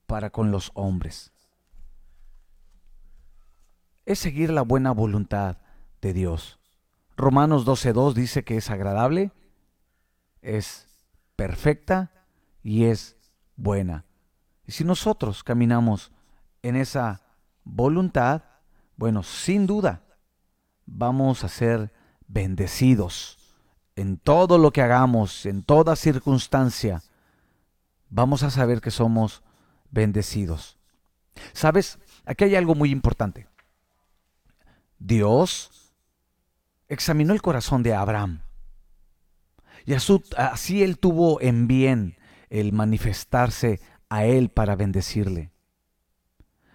[0.06, 1.32] para con los hombres.
[4.06, 5.58] Es seguir la buena voluntad
[6.00, 6.60] de Dios.
[7.16, 9.32] Romanos 12.2 dice que es agradable,
[10.40, 10.86] es
[11.34, 12.12] perfecta
[12.62, 13.16] y es
[13.56, 14.04] buena.
[14.66, 16.12] Y si nosotros caminamos
[16.62, 17.22] en esa
[17.64, 18.42] voluntad,
[18.96, 20.02] bueno, sin duda
[20.86, 21.92] vamos a ser
[22.26, 23.38] bendecidos
[23.96, 27.02] en todo lo que hagamos, en toda circunstancia.
[28.08, 29.42] Vamos a saber que somos
[29.90, 30.78] bendecidos.
[31.52, 31.98] ¿Sabes?
[32.24, 33.48] Aquí hay algo muy importante.
[34.98, 35.94] Dios
[36.88, 38.42] examinó el corazón de Abraham.
[39.84, 42.16] Y así él tuvo en bien
[42.50, 45.50] el manifestarse a él para bendecirle.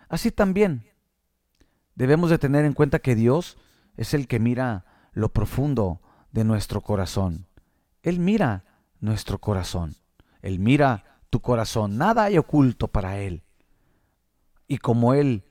[0.09, 0.91] Así también
[1.95, 3.57] debemos de tener en cuenta que Dios
[3.97, 7.47] es el que mira lo profundo de nuestro corazón.
[8.03, 8.63] Él mira
[8.99, 9.95] nuestro corazón.
[10.41, 11.97] Él mira tu corazón.
[11.97, 13.43] Nada hay oculto para Él.
[14.67, 15.43] Y como Él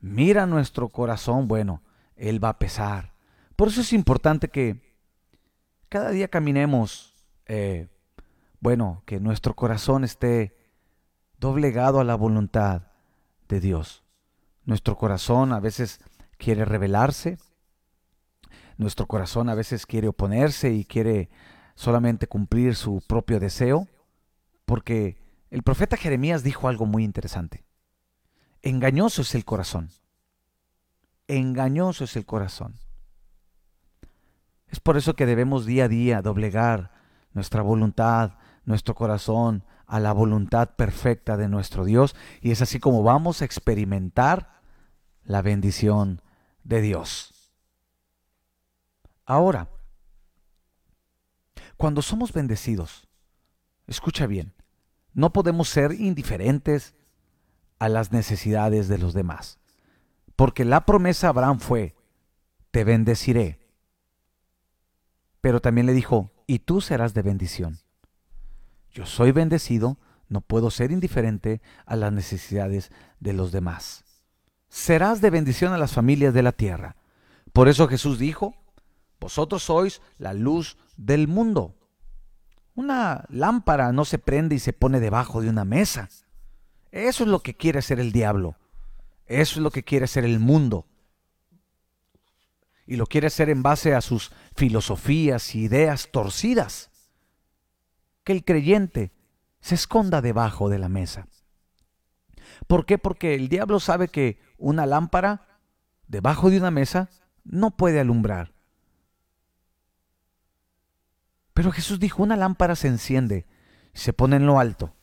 [0.00, 1.82] mira nuestro corazón, bueno,
[2.16, 3.14] Él va a pesar.
[3.56, 4.94] Por eso es importante que
[5.88, 7.14] cada día caminemos,
[7.46, 7.88] eh,
[8.60, 10.56] bueno, que nuestro corazón esté
[11.38, 12.88] doblegado a la voluntad
[13.48, 14.02] de Dios.
[14.64, 16.00] Nuestro corazón a veces
[16.36, 17.38] quiere rebelarse,
[18.76, 21.30] nuestro corazón a veces quiere oponerse y quiere
[21.74, 23.88] solamente cumplir su propio deseo,
[24.64, 25.18] porque
[25.50, 27.64] el profeta Jeremías dijo algo muy interesante.
[28.62, 29.90] Engañoso es el corazón.
[31.28, 32.74] Engañoso es el corazón.
[34.68, 36.90] Es por eso que debemos día a día doblegar
[37.32, 43.02] nuestra voluntad, nuestro corazón a la voluntad perfecta de nuestro Dios y es así como
[43.02, 44.60] vamos a experimentar
[45.24, 46.22] la bendición
[46.64, 47.33] de Dios.
[49.26, 49.70] Ahora,
[51.76, 53.08] cuando somos bendecidos,
[53.86, 54.54] escucha bien,
[55.12, 56.94] no podemos ser indiferentes
[57.78, 59.58] a las necesidades de los demás,
[60.36, 61.94] porque la promesa a Abraham fue,
[62.70, 63.60] te bendeciré.
[65.40, 67.78] Pero también le dijo, y tú serás de bendición.
[68.90, 69.98] Yo soy bendecido,
[70.28, 74.04] no puedo ser indiferente a las necesidades de los demás.
[74.68, 76.96] Serás de bendición a las familias de la tierra.
[77.52, 78.56] Por eso Jesús dijo,
[79.24, 81.74] vosotros sois la luz del mundo.
[82.74, 86.10] Una lámpara no se prende y se pone debajo de una mesa.
[86.90, 88.58] Eso es lo que quiere hacer el diablo.
[89.24, 90.86] Eso es lo que quiere hacer el mundo.
[92.86, 96.90] Y lo quiere hacer en base a sus filosofías y ideas torcidas.
[98.24, 99.10] Que el creyente
[99.62, 101.28] se esconda debajo de la mesa.
[102.66, 102.98] ¿Por qué?
[102.98, 105.46] Porque el diablo sabe que una lámpara
[106.08, 107.08] debajo de una mesa
[107.42, 108.53] no puede alumbrar.
[111.54, 113.46] Pero Jesús dijo, una lámpara se enciende
[113.94, 114.94] y se pone en lo alto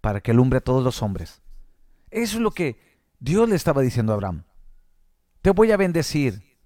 [0.00, 1.42] para que alumbre a todos los hombres.
[2.10, 2.80] Eso es lo que
[3.20, 4.44] Dios le estaba diciendo a Abraham.
[5.42, 6.56] Te voy a bendecir,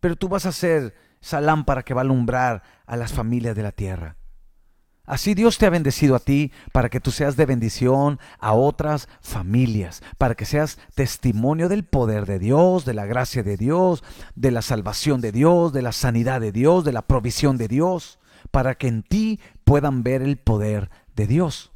[0.00, 3.62] pero tú vas a ser esa lámpara que va a alumbrar a las familias de
[3.62, 4.16] la tierra.
[5.06, 9.08] Así Dios te ha bendecido a ti para que tú seas de bendición a otras
[9.20, 14.02] familias, para que seas testimonio del poder de Dios, de la gracia de Dios,
[14.34, 18.18] de la salvación de Dios, de la sanidad de Dios, de la provisión de Dios,
[18.50, 21.70] para que en ti puedan ver el poder de Dios.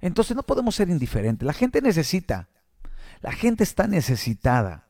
[0.00, 1.44] Entonces no podemos ser indiferentes.
[1.44, 2.48] La gente necesita,
[3.22, 4.86] la gente está necesitada.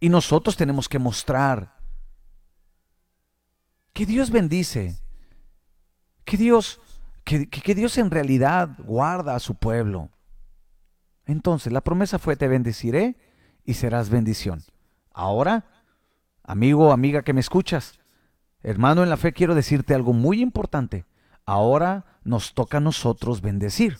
[0.00, 1.76] Y nosotros tenemos que mostrar
[3.94, 4.98] que Dios bendice
[6.30, 6.80] que Dios,
[7.24, 10.10] que, que Dios en realidad guarda a su pueblo.
[11.26, 13.16] Entonces la promesa fue, te bendeciré
[13.64, 14.62] y serás bendición.
[15.12, 15.64] Ahora,
[16.44, 17.98] amigo o amiga que me escuchas,
[18.62, 21.04] hermano en la fe, quiero decirte algo muy importante.
[21.46, 23.98] Ahora nos toca a nosotros bendecir.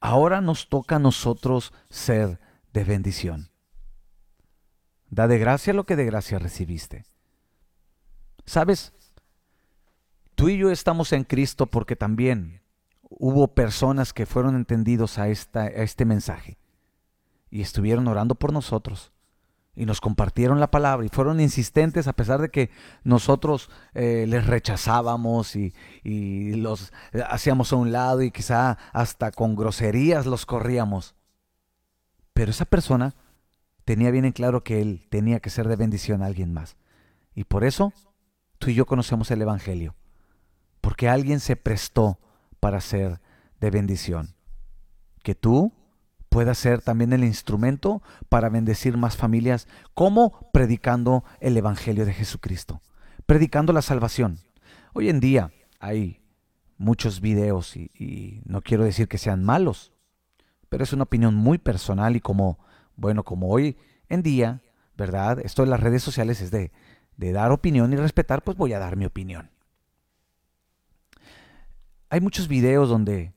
[0.00, 2.40] Ahora nos toca a nosotros ser
[2.72, 3.50] de bendición.
[5.10, 7.09] Da de gracia lo que de gracia recibiste.
[8.44, 8.92] ¿Sabes?
[10.34, 12.62] Tú y yo estamos en Cristo porque también
[13.10, 16.58] hubo personas que fueron entendidos a, esta, a este mensaje
[17.50, 19.12] y estuvieron orando por nosotros
[19.74, 22.70] y nos compartieron la palabra y fueron insistentes a pesar de que
[23.04, 26.92] nosotros eh, les rechazábamos y, y, los
[27.28, 31.14] hacíamos a un lado y quizá hasta con groserías los corríamos.
[32.32, 33.14] Pero esa persona
[33.84, 36.76] tenía bien en claro que él tenía que ser de bendición a alguien más.
[37.34, 37.92] Y por eso
[38.60, 39.96] tú y yo conocemos el Evangelio,
[40.80, 42.20] porque alguien se prestó
[42.60, 43.20] para ser
[43.58, 44.36] de bendición.
[45.24, 45.72] Que tú
[46.28, 52.82] puedas ser también el instrumento para bendecir más familias, como predicando el Evangelio de Jesucristo,
[53.26, 54.38] predicando la salvación.
[54.92, 55.50] Hoy en día
[55.80, 56.20] hay
[56.76, 59.92] muchos videos y, no quiero decir que sean malos,
[60.68, 62.58] pero es una opinión muy personal y como,
[62.94, 63.78] bueno, como hoy
[64.10, 64.60] en día,
[64.98, 65.40] ¿verdad?
[65.40, 66.72] Esto de las redes sociales es de,
[67.20, 69.50] de dar opinión y respetar, pues voy a dar mi opinión.
[72.08, 73.34] Hay muchos videos donde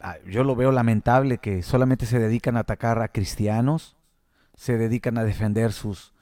[0.00, 3.96] ah, yo lo veo lamentable que solamente se dedican a atacar a cristianos,
[4.54, 6.12] se dedican a defender sus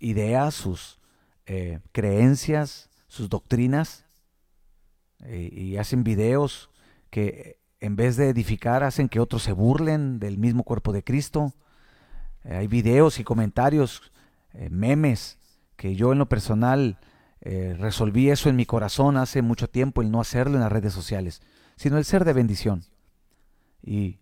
[0.00, 1.00] ideas, sus
[1.46, 4.04] eh, creencias, sus doctrinas,
[5.24, 6.68] eh, y hacen videos
[7.08, 11.54] que en vez de edificar hacen que otros se burlen del mismo cuerpo de Cristo.
[12.44, 14.12] Eh, hay videos y comentarios,
[14.68, 15.38] memes
[15.82, 16.96] que yo en lo personal
[17.40, 20.92] eh, resolví eso en mi corazón hace mucho tiempo, el no hacerlo en las redes
[20.92, 21.42] sociales,
[21.74, 22.84] sino el ser de bendición.
[23.82, 24.20] Y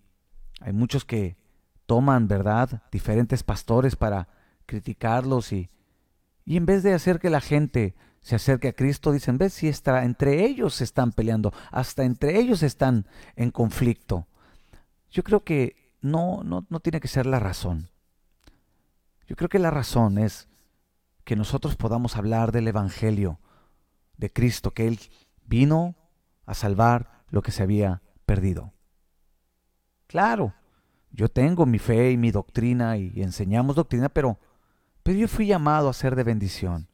[0.62, 1.36] hay muchos que
[1.84, 4.26] toman, ¿verdad?, diferentes pastores para
[4.64, 5.68] criticarlos y,
[6.46, 9.68] y en vez de hacer que la gente se acerque a Cristo, dicen, ves si
[9.68, 13.06] está, entre ellos se están peleando, hasta entre ellos están
[13.36, 14.26] en conflicto.
[15.10, 17.90] Yo creo que no, no, no tiene que ser la razón.
[19.26, 20.48] Yo creo que la razón es
[21.30, 23.38] que nosotros podamos hablar del Evangelio
[24.16, 24.98] de Cristo, que Él
[25.46, 25.94] vino
[26.44, 28.72] a salvar lo que se había perdido.
[30.08, 30.54] Claro,
[31.12, 34.40] yo tengo mi fe y mi doctrina y enseñamos doctrina, pero,
[35.04, 36.88] pero yo fui llamado a ser de bendición.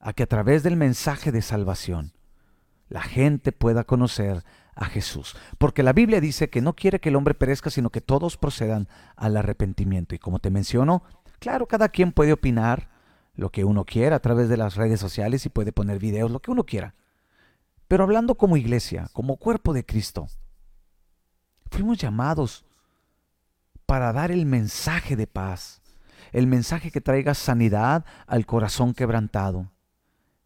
[0.00, 2.14] A que a través del mensaje de salvación
[2.88, 4.44] la gente pueda conocer
[4.74, 5.36] a Jesús.
[5.58, 8.88] Porque la Biblia dice que no quiere que el hombre perezca, sino que todos procedan
[9.14, 10.14] al arrepentimiento.
[10.14, 11.02] Y como te menciono,
[11.42, 12.88] claro, cada quien puede opinar
[13.34, 16.40] lo que uno quiera a través de las redes sociales y puede poner videos, lo
[16.40, 16.94] que uno quiera.
[17.88, 20.28] Pero hablando como iglesia, como cuerpo de Cristo,
[21.68, 22.64] fuimos llamados
[23.86, 25.82] para dar el mensaje de paz,
[26.30, 29.72] el mensaje que traiga sanidad al corazón quebrantado,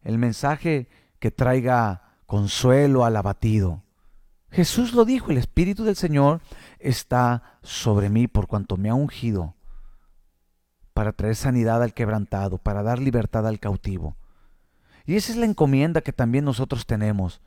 [0.01, 0.89] el mensaje
[1.19, 3.83] que traiga consuelo al abatido.
[4.49, 6.41] Jesús lo dijo, el Espíritu del Señor
[6.79, 9.56] está sobre mí por cuanto me ha ungido
[10.97, 14.15] para traer sanidad al quebrantado, para dar libertad al cautivo.
[15.05, 17.39] Y esa es la encomienda que también nosotros tenemos.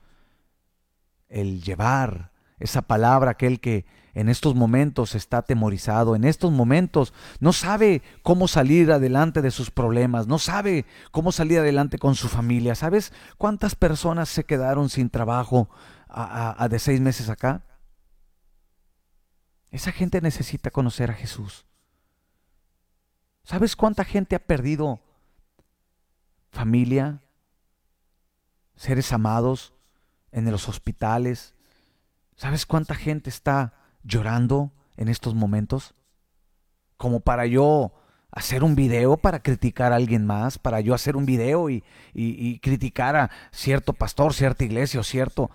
[1.27, 7.51] El llevar esa palabra, aquel que en estos momentos está atemorizado, en estos momentos no
[7.51, 12.73] sabe cómo salir adelante de sus problemas, no sabe cómo salir adelante con su familia.
[12.73, 15.69] ¿Sabes cuántas personas se quedaron sin trabajo
[16.07, 17.63] a, de seis meses acá?
[19.71, 21.65] Esa gente necesita conocer a Jesús.
[23.43, 25.01] ¿Sabes cuánta gente ha perdido
[26.51, 27.21] familia,
[28.75, 29.73] seres amados
[30.31, 31.55] en los hospitales.
[32.35, 33.73] ¿Sabes cuánta gente está
[34.03, 35.93] llorando en estos momentos?
[36.97, 37.93] Como para yo
[38.31, 41.83] hacer un video para criticar a alguien más, para yo hacer un video y,
[42.61, 45.49] criticar a cierto pastor, cierta iglesia o cierto...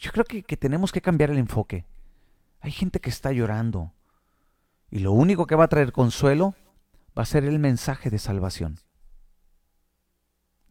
[0.00, 1.84] Yo creo que, que tenemos que cambiar el enfoque.
[2.60, 3.92] Hay gente que está llorando
[4.90, 6.54] y lo único que va a traer consuelo
[7.18, 8.78] va a ser el mensaje de salvación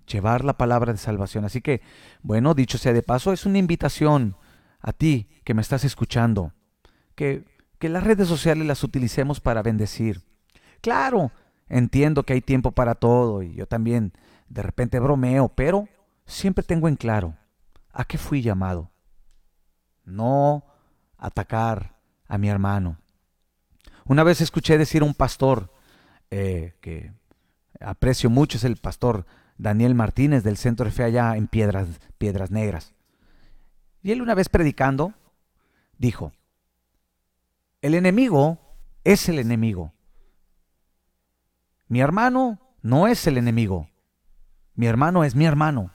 [0.08, 1.45] llevar la palabra de salvación.
[1.45, 1.82] Así que,
[2.22, 4.36] bueno, dicho sea de paso, es una invitación
[4.80, 6.54] a ti que me estás escuchando,
[7.16, 7.45] que,
[7.78, 10.24] que las redes sociales las utilicemos para bendecir.
[10.82, 11.32] Claro,
[11.68, 14.14] entiendo que hay tiempo para todo y yo también
[14.48, 15.88] de repente bromeo, pero
[16.26, 17.36] siempre tengo en claro
[17.91, 18.91] a qué fui llamado.
[20.06, 20.64] No
[21.18, 22.98] atacar a mi hermano.
[24.06, 25.70] Una vez escuché decir a un pastor
[26.32, 27.11] eh, que
[27.80, 29.25] aprecio mucho, es el pastor
[29.57, 32.93] Daniel Martínez del Centro de Fe allá en Piedras, Piedras Negras.
[34.01, 35.13] Y él una vez predicando
[35.97, 36.32] dijo,
[37.82, 38.59] el enemigo
[39.03, 39.93] es el enemigo.
[41.88, 43.89] Mi hermano no es el enemigo.
[44.75, 45.91] Mi hermano es mi hermano.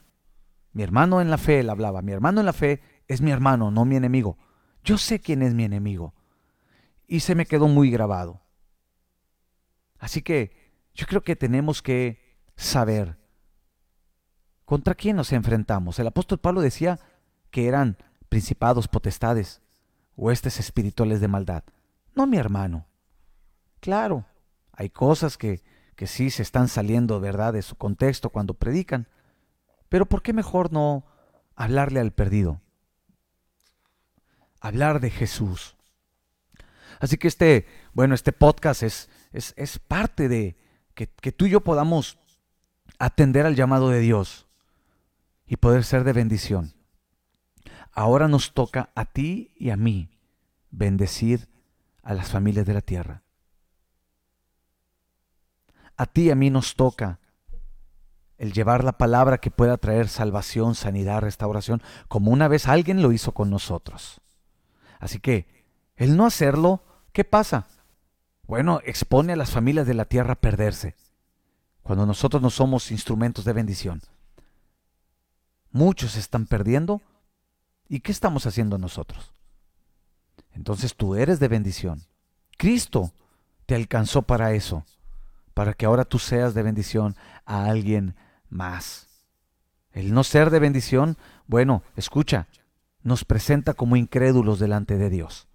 [0.73, 3.71] Mi hermano en la fe, él hablaba, mi hermano en la fe es mi hermano,
[3.71, 4.39] no mi enemigo.
[4.85, 6.15] Yo sé quién es mi enemigo.
[7.07, 8.42] Y se me quedó muy grabado.
[10.03, 10.53] Así que
[10.95, 12.21] yo creo que tenemos que
[12.57, 13.17] saber
[14.73, 15.99] ¿Contra quién nos enfrentamos?
[15.99, 16.99] El apóstol Pablo decía
[17.51, 17.99] que eran
[18.31, 19.61] principados, potestades,
[20.17, 21.65] huestes espirituales de maldad.
[22.15, 22.87] No mi hermano.
[23.81, 24.25] Claro,
[24.73, 25.63] hay cosas que,
[25.95, 29.09] que sí se están saliendo, ¿verdad?, de su contexto cuando predican.
[29.91, 31.05] Pero ¿por qué mejor no
[31.55, 32.63] hablarle al perdido?
[34.59, 35.77] Hablar de Jesús.
[36.99, 40.57] Así que este, bueno, este podcast es, es, es parte de
[40.95, 42.19] que, que tú y yo podamos
[42.99, 44.47] atender al llamado de Dios
[45.47, 46.75] y poder ser de bendición.
[47.93, 50.11] Ahora nos toca a ti y a mí
[50.71, 51.49] bendecir
[52.03, 53.23] a las familias de la tierra.
[55.97, 57.21] A ti y a mí nos toca
[58.39, 63.13] el llevar la palabra que pueda traer salvación, sanidad, restauración, como una vez alguien lo
[63.13, 64.21] hizo con nosotros.
[64.99, 65.47] Así que,
[65.95, 66.83] el no hacerlo,
[67.13, 67.69] ¿qué pasa?
[68.47, 70.97] Bueno, expone a las familias de la tierra a perderse,
[71.83, 74.03] cuando nosotros no somos instrumentos de bendición.
[75.71, 77.01] Muchos están perdiendo.
[77.89, 79.33] ¿Y qué estamos haciendo nosotros?
[80.53, 82.03] Entonces tú eres de bendición.
[82.59, 83.13] Cristo
[83.67, 84.85] te alcanzó para eso,
[85.55, 88.17] para que ahora tú seas de bendición a alguien
[88.49, 89.09] más.
[89.93, 91.17] El no ser de bendición,
[91.47, 92.49] bueno, escucha,
[93.03, 95.49] nos presenta como incrédulos delante de Dios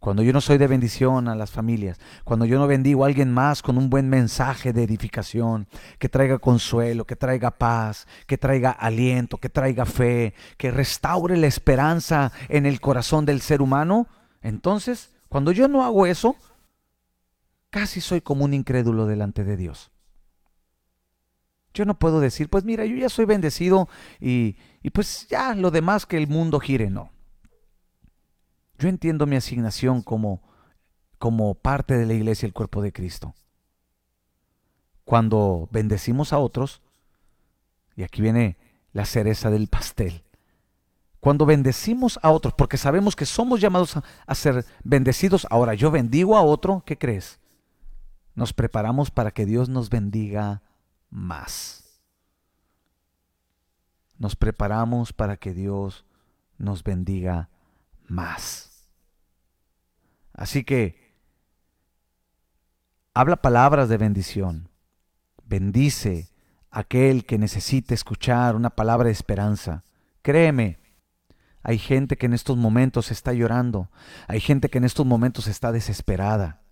[0.00, 3.32] cuando yo no soy de bendición a las familias, cuando yo no bendigo a alguien
[3.32, 5.66] más con un buen mensaje de edificación,
[5.98, 11.48] que traiga consuelo, que traiga paz, que traiga aliento, que traiga fe, que restaure la
[11.48, 14.06] esperanza en el corazón del ser humano,
[14.40, 16.36] entonces, cuando yo no hago eso,
[17.70, 19.90] casi soy como un incrédulo delante de Dios.
[21.74, 23.88] Yo no puedo decir, pues mira, yo ya soy bendecido
[24.20, 27.12] y, y pues ya lo demás que el mundo gire, no.
[28.78, 30.42] Yo entiendo mi asignación como,
[31.18, 33.34] como parte de la iglesia el cuerpo de Cristo.
[35.04, 36.82] Cuando bendecimos a otros,
[37.96, 38.56] y aquí viene
[38.92, 40.22] la cereza del pastel,
[41.20, 43.96] cuando bendecimos a otros, porque sabemos que somos llamados
[44.26, 47.40] a, ser bendecidos, ahora yo bendigo a otro, ¿qué crees?
[48.36, 50.62] Nos preparamos para que Dios nos bendiga
[51.10, 52.00] más.
[54.16, 56.04] Nos preparamos para que Dios
[56.56, 57.48] nos bendiga
[58.06, 58.67] más.
[60.38, 60.96] Así que
[63.12, 64.68] habla palabras de bendición.
[65.44, 66.30] Bendice
[66.70, 69.82] a aquel que necesite escuchar una palabra de esperanza.
[70.22, 70.78] Créeme,
[71.64, 73.90] hay gente que en estos momentos está llorando.
[74.28, 76.62] Hay gente que en estos momentos está desesperada.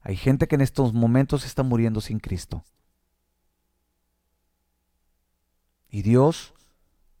[0.00, 2.64] Hay gente que en estos momentos está muriendo sin Cristo.
[5.88, 6.54] Y Dios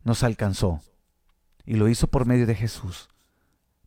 [0.02, 0.82] nos alcanzó.
[1.64, 3.08] Y lo hizo por medio de Jesús.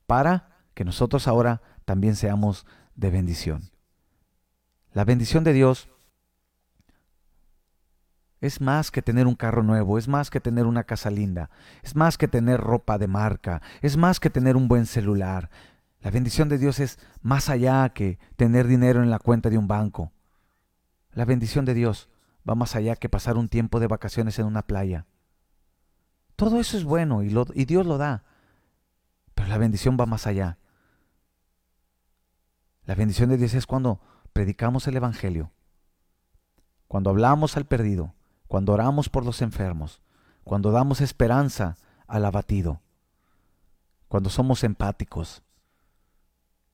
[0.08, 3.70] Para que nosotros ahora también seamos de bendición.
[4.94, 5.90] La bendición de Dios
[8.42, 11.50] es más que tener un carro nuevo, es más que tener una casa linda,
[11.84, 15.50] es más que tener ropa de marca, es más que tener un buen celular.
[16.02, 19.68] La bendición de Dios es más allá que tener dinero en la cuenta de un
[19.68, 20.12] banco.
[21.12, 22.10] La bendición de Dios
[22.48, 25.08] va más allá que pasar un tiempo de vacaciones en una playa.
[26.36, 27.30] Todo eso es bueno y,
[27.66, 28.24] Dios lo da,
[29.34, 30.58] pero la bendición va más allá.
[32.86, 34.00] La bendición de Dios es cuando
[34.32, 35.52] predicamos el Evangelio,
[36.88, 38.14] cuando hablamos al perdido,
[38.48, 40.02] cuando oramos por los enfermos,
[40.44, 42.82] cuando damos esperanza al abatido,
[44.08, 45.42] cuando somos empáticos.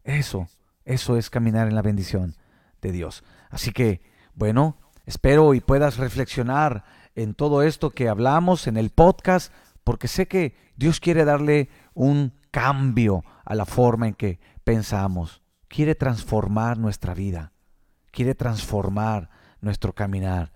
[0.03, 0.47] Eso,
[0.83, 2.35] eso es caminar en la bendición
[2.81, 3.23] de Dios.
[3.49, 4.01] Así que,
[4.33, 6.83] bueno, espero y puedas reflexionar
[7.15, 9.53] en todo esto que hablamos en el podcast,
[9.85, 15.40] porque sé que Dios quiere darle un cambio a la forma en que pensamos.
[15.71, 17.53] Quiere transformar nuestra vida,
[18.11, 19.29] quiere transformar
[19.61, 20.51] nuestro caminar.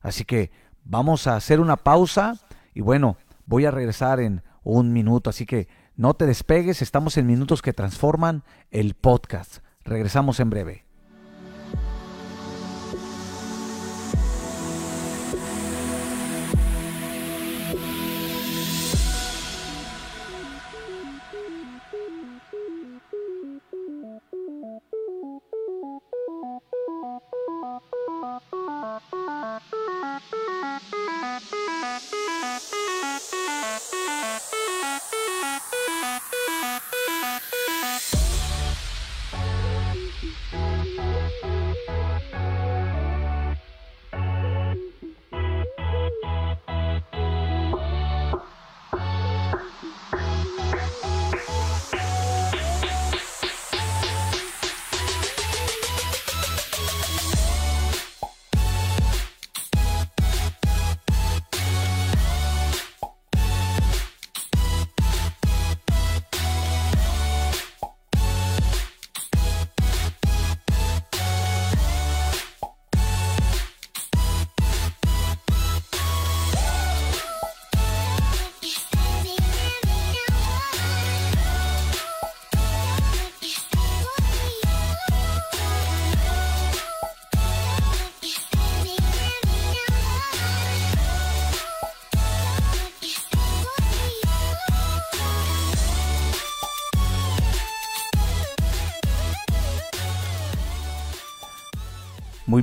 [0.00, 0.50] Así que
[0.82, 2.40] vamos a hacer una pausa
[2.74, 7.28] y bueno, voy a regresar en un minuto, así que no te despegues, estamos en
[7.28, 9.58] minutos que transforman el podcast.
[9.84, 10.85] Regresamos en breve.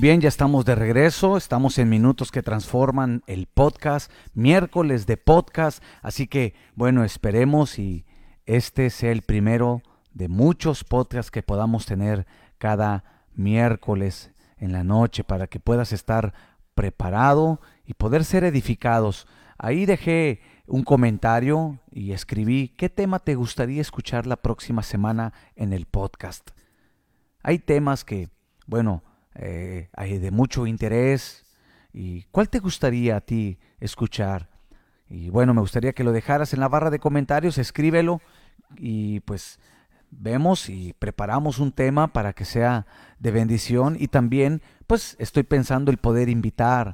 [0.04, 5.82] Bien, ya estamos de regreso, estamos en Minutos que Transforman el podcast, miércoles de podcast,
[6.02, 8.06] así que bueno, esperemos y
[8.46, 9.82] este sea el primero
[10.14, 12.28] de muchos podcasts que podamos tener
[12.58, 16.34] cada miércoles en la noche para que puedas estar
[16.76, 19.26] preparado y poder ser edificados.
[19.58, 25.72] Ahí dejé un comentario y escribí qué tema te gustaría escuchar la próxima semana en
[25.72, 26.50] el podcast.
[27.42, 28.28] Hay temas que,
[28.68, 29.02] bueno,
[29.36, 31.46] eh, de mucho interés.
[31.94, 34.50] ¿Y cuál te gustaría a ti escuchar?
[35.10, 38.22] Y bueno, me gustaría que lo dejaras en la barra de comentarios, escríbelo
[38.78, 39.60] y pues
[40.10, 42.86] vemos y preparamos un tema para que sea
[43.20, 46.88] de bendición y también pues estoy pensando el poder invitar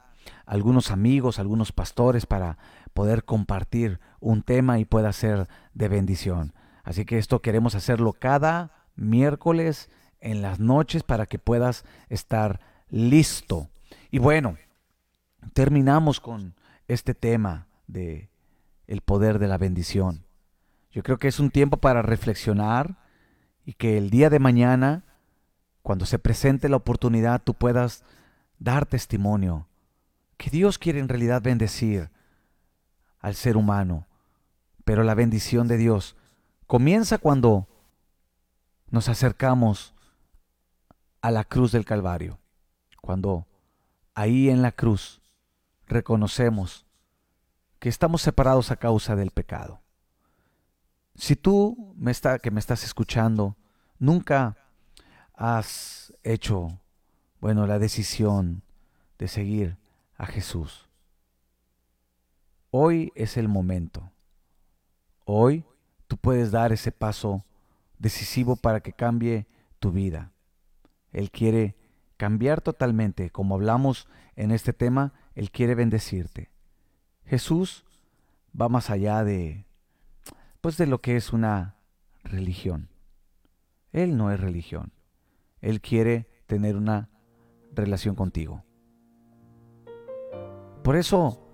[0.46, 2.58] a algunos amigos, algunos pastores para
[2.94, 6.54] poder compartir un tema y pueda ser de bendición.
[6.84, 9.90] Así que esto queremos hacerlo cada miércoles
[10.22, 12.60] en las noches para que puedas estar
[12.90, 13.70] listo.
[14.12, 14.58] Y bueno,
[15.54, 16.56] terminamos con
[16.88, 18.30] este tema de
[18.88, 20.26] el poder de la bendición.
[20.92, 22.98] Yo creo que es un tiempo para reflexionar
[23.64, 25.04] y que el día de mañana,
[25.84, 28.04] cuando se presente la oportunidad, tú puedas
[28.58, 29.68] dar testimonio
[30.40, 32.10] que Dios quiere en realidad bendecir
[33.20, 34.08] al ser humano.
[34.86, 36.16] Pero la bendición de Dios
[36.66, 37.68] comienza cuando
[38.90, 39.94] nos acercamos
[41.22, 42.40] a la cruz del Calvario,
[43.02, 43.48] cuando
[44.14, 45.22] ahí en la cruz
[45.88, 46.86] reconocemos
[47.80, 49.82] que estamos separados a causa del pecado.
[51.16, 53.56] Si tú me está, que me estás escuchando
[53.98, 54.58] nunca
[55.34, 56.80] has hecho,
[57.40, 58.64] bueno, la decisión
[59.18, 59.78] de seguir
[60.18, 60.88] a Jesús,
[62.72, 64.12] hoy es el momento.
[65.26, 65.66] Hoy
[66.08, 67.44] tú puedes dar ese paso
[67.98, 69.46] decisivo para que cambie
[69.80, 70.32] tu vida.
[71.12, 71.76] Él quiere
[72.18, 76.52] cambiar totalmente, como hablamos en este tema, Él quiere bendecirte.
[77.26, 77.86] Jesús
[78.60, 79.66] va más allá de,
[80.62, 81.78] pues de lo que es una
[82.24, 82.90] religión.
[83.92, 84.92] Él no es religión.
[85.62, 87.10] Él quiere tener una
[87.74, 88.64] relación contigo.
[90.84, 91.46] Por eso,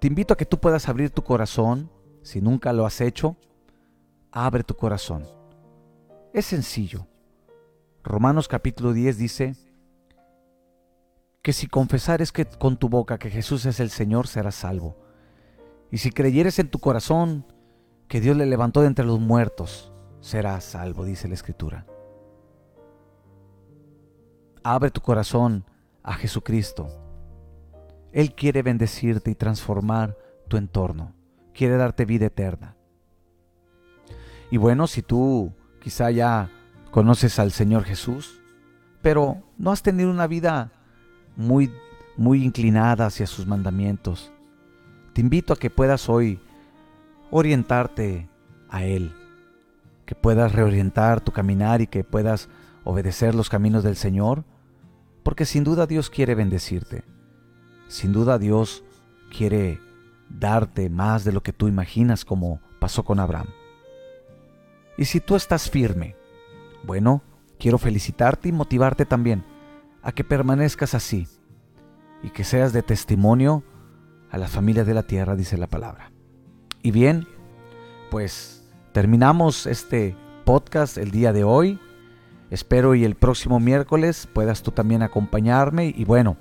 [0.00, 1.90] te invito a que tú puedas abrir tu corazón,
[2.22, 3.36] si nunca lo has hecho,
[4.30, 5.24] abre tu corazón.
[6.32, 7.06] Es sencillo.
[8.06, 9.56] Romanos capítulo 10 dice
[11.42, 14.96] que si confesares que con tu boca que Jesús es el Señor, serás salvo.
[15.90, 17.44] Y si creyeres en tu corazón
[18.06, 21.84] que Dios le levantó de entre los muertos, serás salvo, dice la Escritura.
[24.62, 25.64] Abre tu corazón
[26.04, 26.88] a Jesucristo.
[28.12, 30.16] Él quiere bendecirte y transformar
[30.46, 31.12] tu entorno.
[31.52, 32.76] Quiere darte vida eterna.
[34.48, 35.52] Y bueno, si tú
[35.86, 36.50] Quizá ya
[36.96, 38.40] conoces al Señor Jesús,
[39.02, 40.72] pero no has tenido una vida
[41.36, 41.70] muy,
[42.16, 44.32] muy inclinada hacia sus mandamientos.
[45.12, 46.40] Te invito a que puedas hoy
[47.30, 48.30] orientarte
[48.70, 49.12] a Él,
[50.06, 52.48] que puedas reorientar tu caminar y que puedas
[52.82, 54.44] obedecer los caminos del Señor,
[55.22, 57.04] porque sin duda Dios quiere bendecirte.
[57.88, 58.84] Sin duda Dios
[59.36, 59.80] quiere
[60.30, 63.48] darte más de lo que tú imaginas como pasó con Abraham.
[64.96, 66.16] Y si tú estás firme,
[66.84, 67.22] bueno,
[67.58, 69.44] quiero felicitarte y motivarte también
[70.02, 71.28] a que permanezcas así
[72.22, 73.64] y que seas de testimonio
[74.30, 76.12] a las familias de la tierra, dice la palabra.
[76.82, 77.26] Y bien,
[78.10, 81.78] pues terminamos este podcast el día de hoy.
[82.50, 86.36] Espero y el próximo miércoles puedas tú también acompañarme y bueno,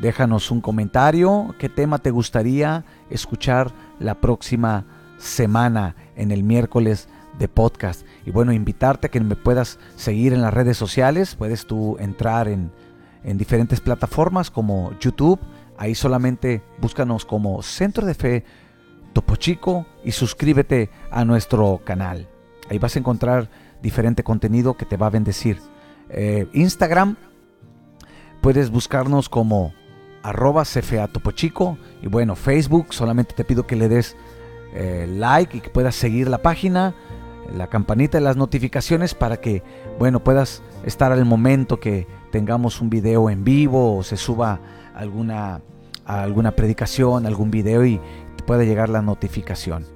[0.00, 4.86] déjanos un comentario, qué tema te gustaría escuchar la próxima
[5.18, 7.08] semana en el miércoles
[7.38, 8.04] de podcast.
[8.26, 11.34] Y bueno, invitarte a que me puedas seguir en las redes sociales.
[11.34, 12.70] Puedes tú entrar en,
[13.24, 15.38] en diferentes plataformas como YouTube.
[15.76, 18.44] Ahí solamente búscanos como Centro de Fe
[19.12, 22.28] Topo Chico y suscríbete a nuestro canal.
[22.68, 23.48] Ahí vas a encontrar
[23.82, 25.58] diferente contenido que te va a bendecir.
[26.10, 27.16] Eh, Instagram,
[28.40, 29.72] puedes buscarnos como
[30.22, 31.78] arroba CFA Topo Chico.
[32.02, 34.16] Y bueno, Facebook, solamente te pido que le des
[34.74, 36.94] eh, like y que puedas seguir la página
[37.54, 39.62] la campanita de las notificaciones para que,
[39.98, 44.60] bueno, puedas estar al momento que tengamos un video en vivo o se suba
[44.94, 45.60] alguna,
[46.04, 48.00] alguna predicación, algún video y
[48.36, 49.86] te pueda llegar la notificación.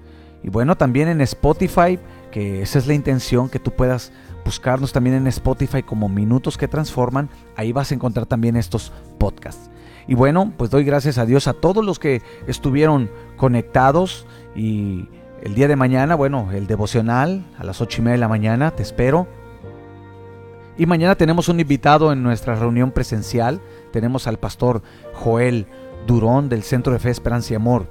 [0.43, 1.99] Y bueno, también en Spotify,
[2.31, 4.13] que esa es la intención, que tú puedas
[4.45, 7.29] buscarnos también en Spotify como Minutos que Transforman.
[7.55, 9.71] Ahí vas a encontrar también estos podcasts.
[10.09, 14.27] Y bueno, pues doy gracias a Dios a todos los que estuvieron conectados
[14.57, 15.09] y
[15.43, 18.71] el día de mañana, bueno, el devocional a las ocho y media de la mañana,
[18.71, 19.27] te espero.
[20.79, 23.61] Y mañana tenemos un invitado en nuestra reunión presencial.
[23.93, 24.83] Tenemos al pastor
[25.15, 25.67] Joel
[26.07, 27.89] Durón del Centro de Fe, Esperanza y Amor,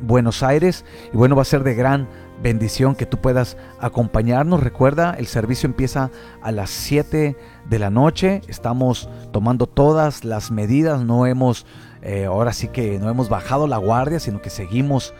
[0.00, 0.84] Buenos Aires.
[1.12, 2.08] Y bueno, va a ser de gran
[2.40, 4.62] bendición que tú puedas acompañarnos.
[4.62, 7.36] Recuerda, el servicio empieza a las 7
[7.68, 8.40] de la noche.
[8.46, 11.02] Estamos tomando todas las medidas.
[11.02, 11.66] No hemos,
[12.02, 15.12] eh, ahora sí que no hemos bajado la guardia, sino que seguimos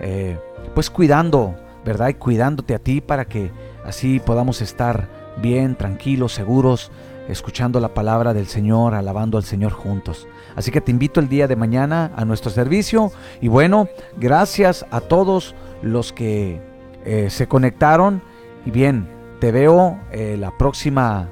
[0.00, 0.38] eh,
[0.74, 1.54] pues cuidando,
[1.84, 2.08] ¿verdad?
[2.08, 3.50] Y cuidándote a ti para que
[3.84, 5.08] así podamos estar
[5.40, 6.90] bien, tranquilos, seguros,
[7.28, 10.26] escuchando la palabra del Señor, alabando al Señor juntos.
[10.56, 15.00] Así que te invito el día de mañana a nuestro servicio y bueno, gracias a
[15.00, 16.60] todos los que
[17.04, 18.22] eh, se conectaron
[18.64, 19.08] y bien,
[19.40, 21.28] te veo eh, la próxima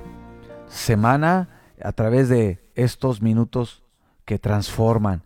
[0.68, 1.48] semana
[1.82, 3.82] a través de estos minutos
[4.24, 5.22] que transforman.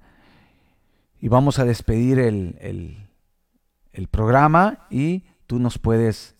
[1.20, 3.03] Y vamos a despedir el
[3.94, 6.34] el programa y tú nos puedes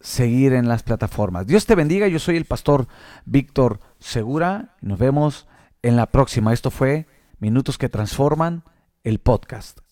[0.00, 1.46] seguir en las plataformas.
[1.46, 2.86] Dios te bendiga, yo soy el pastor
[3.24, 5.46] Víctor Segura, nos vemos
[5.82, 6.52] en la próxima.
[6.52, 7.06] Esto fue
[7.38, 8.64] Minutos que Transforman,
[9.02, 9.85] el podcast.